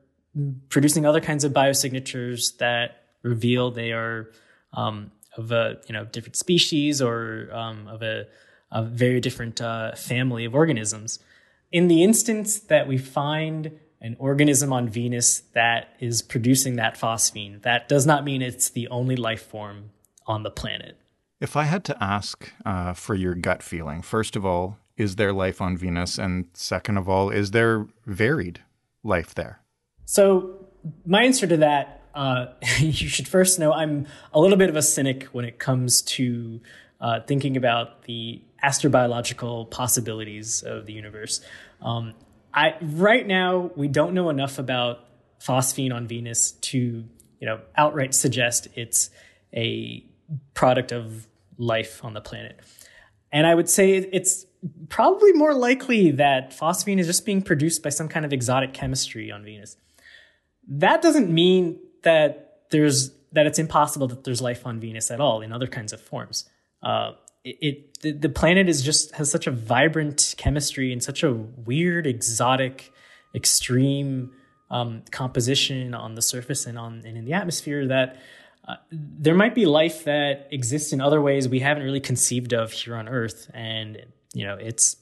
producing 0.69 1.07
other 1.07 1.21
kinds 1.21 1.45
of 1.45 1.53
biosignatures 1.53 2.57
that 2.59 3.05
reveal 3.23 3.71
they 3.71 3.93
are 3.93 4.31
um, 4.75 5.11
of 5.37 5.51
a, 5.53 5.79
you 5.87 5.93
know, 5.93 6.05
different 6.05 6.37
species 6.37 7.01
or 7.03 7.49
um, 7.53 7.89
of 7.89 8.03
a 8.03 8.27
a 8.73 8.83
very 8.83 9.21
different 9.21 9.61
uh, 9.61 9.95
family 9.95 10.45
of 10.45 10.55
organisms. 10.55 11.19
In 11.73 11.89
the 11.89 12.03
instance 12.03 12.59
that 12.59 12.87
we 12.87 12.99
find 12.99 13.79
an 14.01 14.17
organism 14.19 14.73
on 14.73 14.89
Venus 14.89 15.41
that 15.55 15.95
is 16.01 16.23
producing 16.23 16.77
that 16.77 16.97
phosphine, 16.97 17.63
that 17.63 17.89
does 17.89 18.07
not 18.07 18.25
mean 18.25 18.43
it's 18.43 18.71
the 18.71 18.89
only 18.89 19.17
life 19.17 19.43
form 19.43 19.91
on 20.27 20.43
the 20.43 20.51
planet. 20.51 20.97
If 21.41 21.57
I 21.57 21.65
had 21.65 21.85
to 21.85 22.03
ask 22.03 22.53
uh, 22.65 22.93
for 22.93 23.15
your 23.15 23.35
gut 23.35 23.63
feeling, 23.63 24.03
first 24.03 24.37
of 24.37 24.45
all, 24.45 24.79
is 25.01 25.17
there 25.17 25.33
life 25.33 25.63
on 25.63 25.79
Venus? 25.79 26.19
And 26.19 26.47
second 26.53 26.99
of 26.99 27.09
all, 27.09 27.31
is 27.31 27.53
there 27.53 27.87
varied 28.07 28.61
life 29.03 29.35
there? 29.35 29.61
So, 30.05 30.67
my 31.07 31.23
answer 31.23 31.47
to 31.47 31.57
that, 31.59 32.03
uh, 32.15 32.47
you 32.79 33.09
should 33.09 33.27
first 33.27 33.59
know 33.59 33.73
I'm 33.73 34.07
a 34.35 34.41
little 34.41 34.59
bit 34.59 34.69
of 34.69 34.77
a 34.77 34.83
cynic 34.83 35.25
when 35.33 35.47
it 35.47 35.59
comes 35.59 36.03
to 36.03 36.61
uh, 37.01 37.21
thinking 37.21 37.57
about 37.57 38.03
the 38.03 38.43
astrobiological 38.63 39.71
possibilities 39.71 40.63
of 40.63 40.85
the 40.85 40.93
universe. 40.93 41.41
Um, 41.81 42.13
I 42.53 42.75
right 42.83 43.27
now 43.27 43.71
we 43.77 43.89
don't 43.89 44.13
know 44.13 44.29
enough 44.29 44.59
about 44.59 45.07
phosphine 45.41 45.95
on 45.95 46.07
Venus 46.07 46.53
to 46.53 46.79
you 46.79 47.47
know 47.47 47.61
outright 47.75 48.13
suggest 48.13 48.69
it's 48.75 49.09
a 49.55 50.05
product 50.53 50.93
of 50.93 51.27
life 51.57 52.05
on 52.05 52.13
the 52.13 52.21
planet. 52.21 52.61
And 53.33 53.47
I 53.47 53.55
would 53.55 53.69
say 53.69 53.93
it's 53.93 54.45
probably 54.89 55.33
more 55.33 55.55
likely 55.55 56.11
that 56.13 56.51
phosphine 56.51 56.99
is 56.99 57.07
just 57.07 57.25
being 57.25 57.43
produced 57.43 57.83
by 57.83 57.91
some 57.91 58.09
kind 58.09 58.25
of 58.25 58.33
exotic 58.33 58.75
chemistry 58.75 59.31
on 59.31 59.45
Venus. 59.45 59.77
That 60.69 61.03
doesn't 61.03 61.33
mean 61.33 61.79
that 62.03 62.65
there's 62.71 63.13
that 63.33 63.47
it's 63.47 63.59
impossible 63.59 64.09
that 64.09 64.25
there's 64.25 64.43
life 64.43 64.67
on 64.67 64.81
Venus 64.81 65.11
at 65.11 65.21
all 65.21 65.41
in 65.41 65.53
other 65.53 65.67
kinds 65.67 65.93
of 65.93 66.01
forms. 66.01 66.49
Uh, 66.83 67.13
it, 67.45 67.59
it 67.61 68.01
the, 68.01 68.13
the, 68.13 68.29
planet 68.29 68.69
is 68.69 68.83
just 68.83 69.15
has 69.15 69.31
such 69.31 69.47
a 69.47 69.51
vibrant 69.51 70.35
chemistry 70.37 70.93
and 70.93 71.03
such 71.03 71.23
a 71.23 71.33
weird, 71.33 72.07
exotic, 72.07 72.93
extreme 73.35 74.33
um, 74.71 75.03
composition 75.11 75.95
on 75.95 76.15
the 76.15 76.23
surface 76.23 76.67
and 76.67 76.79
on 76.79 77.03
and 77.05 77.17
in 77.17 77.25
the 77.25 77.33
atmosphere 77.33 77.87
that 77.87 78.17
uh, 78.69 78.77
there 78.93 79.35
might 79.35 79.55
be 79.55 79.67
life 79.67 80.05
that 80.05 80.49
exists 80.51 80.93
in 80.93 81.01
other 81.01 81.21
ways 81.21 81.49
we 81.49 81.61
haven't 81.61 81.83
really 81.83 82.01
conceived 82.01 82.53
of 82.53 82.73
here 82.73 82.95
on 82.95 83.09
Earth, 83.09 83.51
and 83.55 84.05
you 84.35 84.45
know 84.45 84.55
it's 84.55 84.97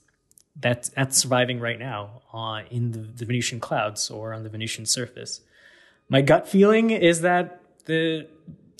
that's 0.61 0.88
that's 0.91 1.17
surviving 1.19 1.61
right 1.61 1.79
now 1.79 2.23
uh, 2.33 2.62
in 2.71 2.93
the, 2.93 2.99
the 2.99 3.25
Venusian 3.25 3.61
clouds 3.61 4.11
or 4.11 4.33
on 4.33 4.43
the 4.43 4.49
Venusian 4.49 4.87
surface. 4.87 5.41
My 6.09 6.21
gut 6.21 6.49
feeling 6.49 6.91
is 6.91 7.21
that 7.21 7.61
the 7.85 8.27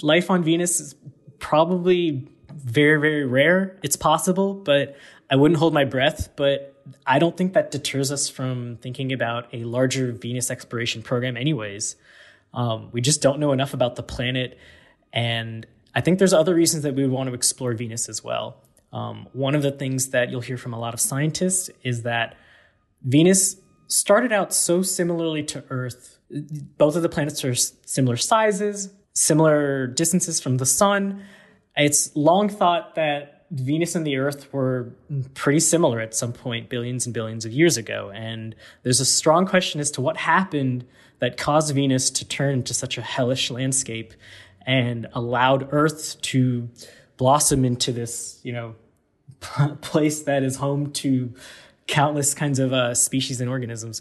life 0.03 0.31
on 0.31 0.43
Venus 0.43 0.81
is 0.81 0.95
probably 1.39 2.29
very, 2.51 3.01
very 3.01 3.25
rare. 3.25 3.79
It's 3.83 3.97
possible, 3.97 4.55
but 4.55 4.97
I 5.31 5.37
wouldn't 5.37 5.59
hold 5.59 5.75
my 5.75 5.85
breath. 5.85 6.31
But 6.37 6.75
I 7.07 7.19
don't 7.19 7.37
think 7.37 7.53
that 7.53 7.71
deters 7.71 8.11
us 8.11 8.29
from 8.29 8.79
thinking 8.81 9.13
about 9.13 9.49
a 9.53 9.65
larger 9.65 10.13
Venus 10.13 10.51
exploration 10.51 11.03
program, 11.03 11.37
anyways. 11.37 11.97
Um, 12.55 12.89
we 12.93 13.01
just 13.01 13.21
don't 13.21 13.39
know 13.39 13.53
enough 13.53 13.75
about 13.75 13.97
the 13.97 14.03
planet. 14.03 14.59
And 15.13 15.67
I 15.95 16.01
think 16.01 16.19
there's 16.19 16.33
other 16.33 16.55
reasons 16.55 16.83
that 16.83 16.95
we 16.95 17.03
would 17.03 17.13
want 17.13 17.29
to 17.29 17.35
explore 17.35 17.73
Venus 17.75 18.09
as 18.09 18.25
well. 18.25 18.63
Um, 18.92 19.29
one 19.33 19.55
of 19.55 19.62
the 19.62 19.70
things 19.70 20.09
that 20.11 20.31
you'll 20.31 20.40
hear 20.40 20.57
from 20.57 20.72
a 20.72 20.79
lot 20.79 20.94
of 20.94 21.01
scientists 21.01 21.70
is 21.83 22.03
that 22.03 22.37
Venus 23.03 23.57
started 23.87 24.33
out 24.33 24.53
so 24.53 24.83
similarly 24.83 25.42
to 25.44 25.64
Earth. 25.70 26.18
Both 26.79 26.96
of 26.96 27.03
the 27.03 27.09
planets 27.09 27.44
are 27.44 27.55
similar 27.55 28.16
sizes, 28.16 28.92
similar 29.14 29.87
distances 29.87 30.40
from 30.40 30.57
the 30.57 30.66
sun, 30.66 31.22
it's 31.79 32.14
long 32.16 32.48
thought 32.48 32.96
that 32.96 33.46
Venus 33.51 33.94
and 33.94 34.07
the 34.07 34.16
Earth 34.16 34.53
were 34.53 34.92
pretty 35.35 35.61
similar 35.61 36.01
at 36.01 36.14
some 36.14 36.33
point, 36.33 36.68
billions 36.68 37.07
and 37.07 37.14
billions 37.14 37.44
of 37.44 37.53
years 37.53 37.77
ago. 37.77 38.11
And 38.14 38.55
there's 38.83 39.01
a 39.01 39.07
strong 39.07 39.46
question 39.46 39.81
as 39.81 39.90
to 39.92 40.01
what 40.01 40.18
happened 40.18 40.85
that 41.20 41.37
caused 41.37 41.74
Venus 41.74 42.11
to 42.11 42.27
turn 42.27 42.55
into 42.55 42.74
such 42.74 42.98
a 42.98 43.03
hellish 43.03 43.51
landscape 43.51 44.12
and 44.66 45.07
allowed 45.14 45.68
Earth 45.72 46.20
to 46.20 46.68
blossom 47.19 47.67
into 47.67 47.93
this, 47.93 48.41
you 48.43 48.53
know, 48.53 48.75
place 49.83 50.23
that 50.23 50.43
is 50.43 50.57
home 50.57 50.91
to 50.93 51.35
countless 51.87 52.33
kinds 52.33 52.59
of 52.59 52.73
uh, 52.73 52.95
species 52.95 53.41
and 53.41 53.51
organisms. 53.51 54.01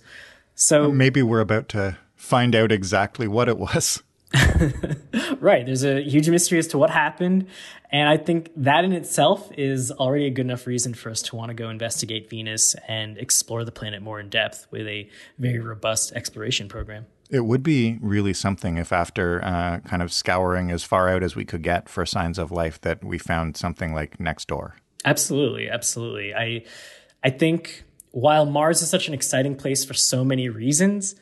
So 0.56 0.92
maybe 0.92 1.22
we're 1.22 1.42
about 1.42 1.68
to 1.70 1.98
find 2.16 2.56
out 2.56 2.72
exactly 2.72 3.28
what 3.28 3.50
it 3.50 3.58
was. 3.58 4.02
right. 5.40 5.66
There's 5.66 5.86
a 5.86 6.02
huge 6.02 6.30
mystery 6.30 6.60
as 6.60 6.68
to 6.68 6.78
what 6.78 6.90
happened. 6.90 7.48
And 7.92 8.10
I 8.10 8.18
think 8.18 8.52
that 8.58 8.84
in 8.84 8.92
itself 8.92 9.50
is 9.58 9.92
already 9.92 10.26
a 10.26 10.30
good 10.30 10.46
enough 10.46 10.68
reason 10.68 10.94
for 10.94 11.10
us 11.10 11.22
to 11.24 11.36
want 11.36 11.50
to 11.50 11.54
go 11.54 11.70
investigate 11.70 12.30
Venus 12.30 12.76
and 12.88 13.18
explore 13.18 13.64
the 13.64 13.72
planet 13.72 14.02
more 14.02 14.20
in 14.20 14.30
depth 14.30 14.68
with 14.72 14.88
a 14.88 15.10
very 15.38 15.60
robust 15.60 16.12
exploration 16.14 16.68
program. 16.68 17.06
It 17.30 17.42
would 17.42 17.64
be 17.64 17.98
really 18.02 18.34
something 18.34 18.78
if, 18.78 18.92
after 18.92 19.44
uh, 19.44 19.80
kind 19.80 20.02
of 20.02 20.14
scouring 20.14 20.72
as 20.72 20.84
far 20.84 21.10
out 21.10 21.24
as 21.24 21.36
we 21.36 21.46
could 21.46 21.64
get 21.64 21.90
for 21.90 22.06
signs 22.06 22.38
of 22.38 22.52
life, 22.52 22.80
that 22.82 23.04
we 23.04 23.18
found 23.18 23.58
something 23.58 23.94
like 23.94 24.20
next 24.20 24.48
door. 24.48 24.76
Absolutely, 25.06 25.70
absolutely. 25.70 26.34
I, 26.34 26.64
I 27.24 27.30
think 27.30 27.84
while 28.12 28.46
Mars 28.46 28.82
is 28.82 28.90
such 28.90 29.08
an 29.08 29.14
exciting 29.14 29.56
place 29.56 29.86
for 29.86 29.94
so 29.94 30.24
many 30.24 30.50
reasons, 30.50 31.16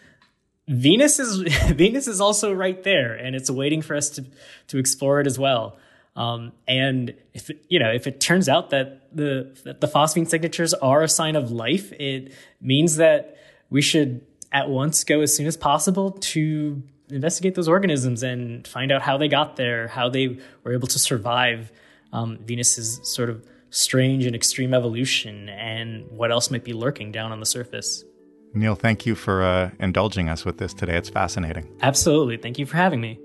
Venus 0.68 1.20
is 1.20 1.54
Venus 1.74 2.08
is 2.08 2.22
also 2.22 2.54
right 2.54 2.82
there, 2.84 3.14
and 3.14 3.36
it's 3.36 3.50
waiting 3.50 3.82
for 3.82 3.96
us 3.96 4.10
to 4.12 4.26
to 4.68 4.78
explore 4.78 5.20
it 5.20 5.28
as 5.28 5.38
well. 5.38 5.78
Um, 6.16 6.54
and 6.68 7.14
if 7.34 7.52
you 7.68 7.80
know 7.80 7.92
if 7.92 8.08
it 8.08 8.20
turns 8.20 8.48
out 8.48 8.70
that 8.70 9.16
the 9.16 9.56
that 9.66 9.82
the 9.82 9.88
phosphine 9.88 10.28
signatures 10.28 10.74
are 10.74 11.04
a 11.04 11.10
sign 11.10 11.36
of 11.36 11.52
life, 11.52 11.92
it 11.94 12.34
means 12.62 12.96
that 12.98 13.38
we 13.70 13.82
should 13.82 14.22
at 14.56 14.70
once 14.70 15.04
go 15.04 15.20
as 15.20 15.36
soon 15.36 15.48
as 15.48 15.58
possible 15.58 16.12
to 16.12 16.82
investigate 17.10 17.56
those 17.56 17.68
organisms 17.68 18.24
and 18.24 18.66
find 18.66 18.90
out 18.90 19.02
how 19.02 19.18
they 19.18 19.28
got 19.28 19.58
there, 19.58 19.90
how 19.90 20.08
they 20.08 20.40
were 20.64 20.74
able 20.74 20.88
to 20.88 20.98
survive 20.98 21.74
um, 22.14 22.38
Venus's 22.38 23.02
sort 23.04 23.30
of 23.30 23.46
strange 23.70 24.26
and 24.26 24.34
extreme 24.34 24.74
evolution, 24.74 25.50
and 25.50 26.10
what 26.10 26.32
else 26.32 26.50
might 26.50 26.64
be 26.64 26.72
lurking 26.72 27.12
down 27.12 27.34
on 27.34 27.42
the 27.42 27.46
surface. 27.46 28.06
Neel, 28.54 28.76
thank 28.76 29.06
you 29.06 29.14
for 29.16 29.44
uh, 29.44 29.72
indulging 29.82 30.30
us 30.30 30.46
with 30.46 30.58
this 30.58 30.74
today. 30.74 30.96
It's 30.96 31.10
fascinating. 31.10 31.68
Absolutely. 31.82 32.38
Thank 32.38 32.58
you 32.58 32.66
for 32.66 32.78
having 32.78 33.02
me. 33.02 33.20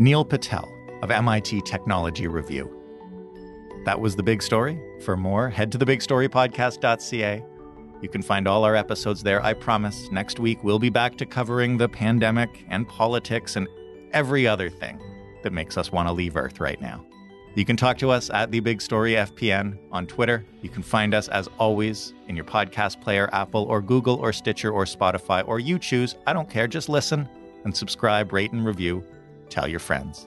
Neel 0.00 0.24
Patel 0.24 0.68
of 1.02 1.12
MIT 1.12 1.62
Technology 1.62 2.26
Review. 2.26 2.68
That 3.84 4.00
was 4.00 4.16
the 4.16 4.24
big 4.24 4.42
story. 4.42 4.80
For 5.04 5.16
more, 5.16 5.48
head 5.48 5.70
to 5.72 5.78
the 5.78 5.84
thebigstorypodcast.ca. 5.86 7.44
You 8.02 8.08
can 8.08 8.20
find 8.20 8.48
all 8.48 8.64
our 8.64 8.74
episodes 8.74 9.22
there. 9.22 9.40
I 9.44 9.54
promise 9.54 10.10
next 10.10 10.40
week 10.40 10.62
we'll 10.64 10.80
be 10.80 10.90
back 10.90 11.16
to 11.18 11.24
covering 11.24 11.78
the 11.78 11.88
pandemic 11.88 12.64
and 12.68 12.86
politics 12.88 13.54
and 13.54 13.68
every 14.12 14.44
other 14.44 14.68
thing 14.68 15.00
that 15.44 15.52
makes 15.52 15.78
us 15.78 15.92
want 15.92 16.08
to 16.08 16.12
leave 16.12 16.36
Earth 16.36 16.58
right 16.58 16.80
now. 16.80 17.06
You 17.54 17.64
can 17.64 17.76
talk 17.76 17.98
to 17.98 18.10
us 18.10 18.28
at 18.30 18.50
The 18.50 18.60
Big 18.60 18.82
Story 18.82 19.12
FPN 19.12 19.78
on 19.92 20.06
Twitter. 20.06 20.44
You 20.62 20.68
can 20.68 20.82
find 20.82 21.14
us, 21.14 21.28
as 21.28 21.48
always, 21.58 22.12
in 22.26 22.34
your 22.34 22.44
podcast 22.44 23.00
player, 23.00 23.28
Apple 23.32 23.64
or 23.64 23.80
Google 23.80 24.16
or 24.16 24.32
Stitcher 24.32 24.72
or 24.72 24.84
Spotify, 24.84 25.46
or 25.46 25.60
you 25.60 25.78
choose. 25.78 26.16
I 26.26 26.32
don't 26.32 26.50
care. 26.50 26.66
Just 26.66 26.88
listen 26.88 27.28
and 27.64 27.76
subscribe, 27.76 28.32
rate, 28.32 28.52
and 28.52 28.64
review. 28.64 29.04
Tell 29.48 29.68
your 29.68 29.80
friends. 29.80 30.26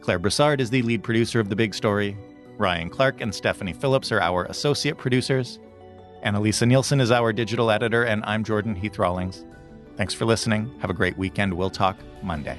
Claire 0.00 0.18
Brassard 0.18 0.60
is 0.60 0.70
the 0.70 0.82
lead 0.82 1.02
producer 1.02 1.40
of 1.40 1.48
The 1.48 1.56
Big 1.56 1.74
Story. 1.74 2.16
Ryan 2.56 2.88
Clark 2.88 3.20
and 3.20 3.34
Stephanie 3.34 3.72
Phillips 3.72 4.12
are 4.12 4.20
our 4.20 4.44
associate 4.44 4.96
producers. 4.96 5.58
Annalisa 6.24 6.68
Nielsen 6.68 7.00
is 7.00 7.10
our 7.10 7.32
digital 7.32 7.68
editor, 7.70 8.04
and 8.04 8.24
I'm 8.24 8.44
Jordan 8.44 8.76
Heath 8.76 8.96
Rawlings. 8.96 9.44
Thanks 9.96 10.14
for 10.14 10.24
listening. 10.24 10.72
Have 10.78 10.88
a 10.88 10.94
great 10.94 11.18
weekend. 11.18 11.52
We'll 11.52 11.68
talk 11.68 11.96
Monday. 12.22 12.58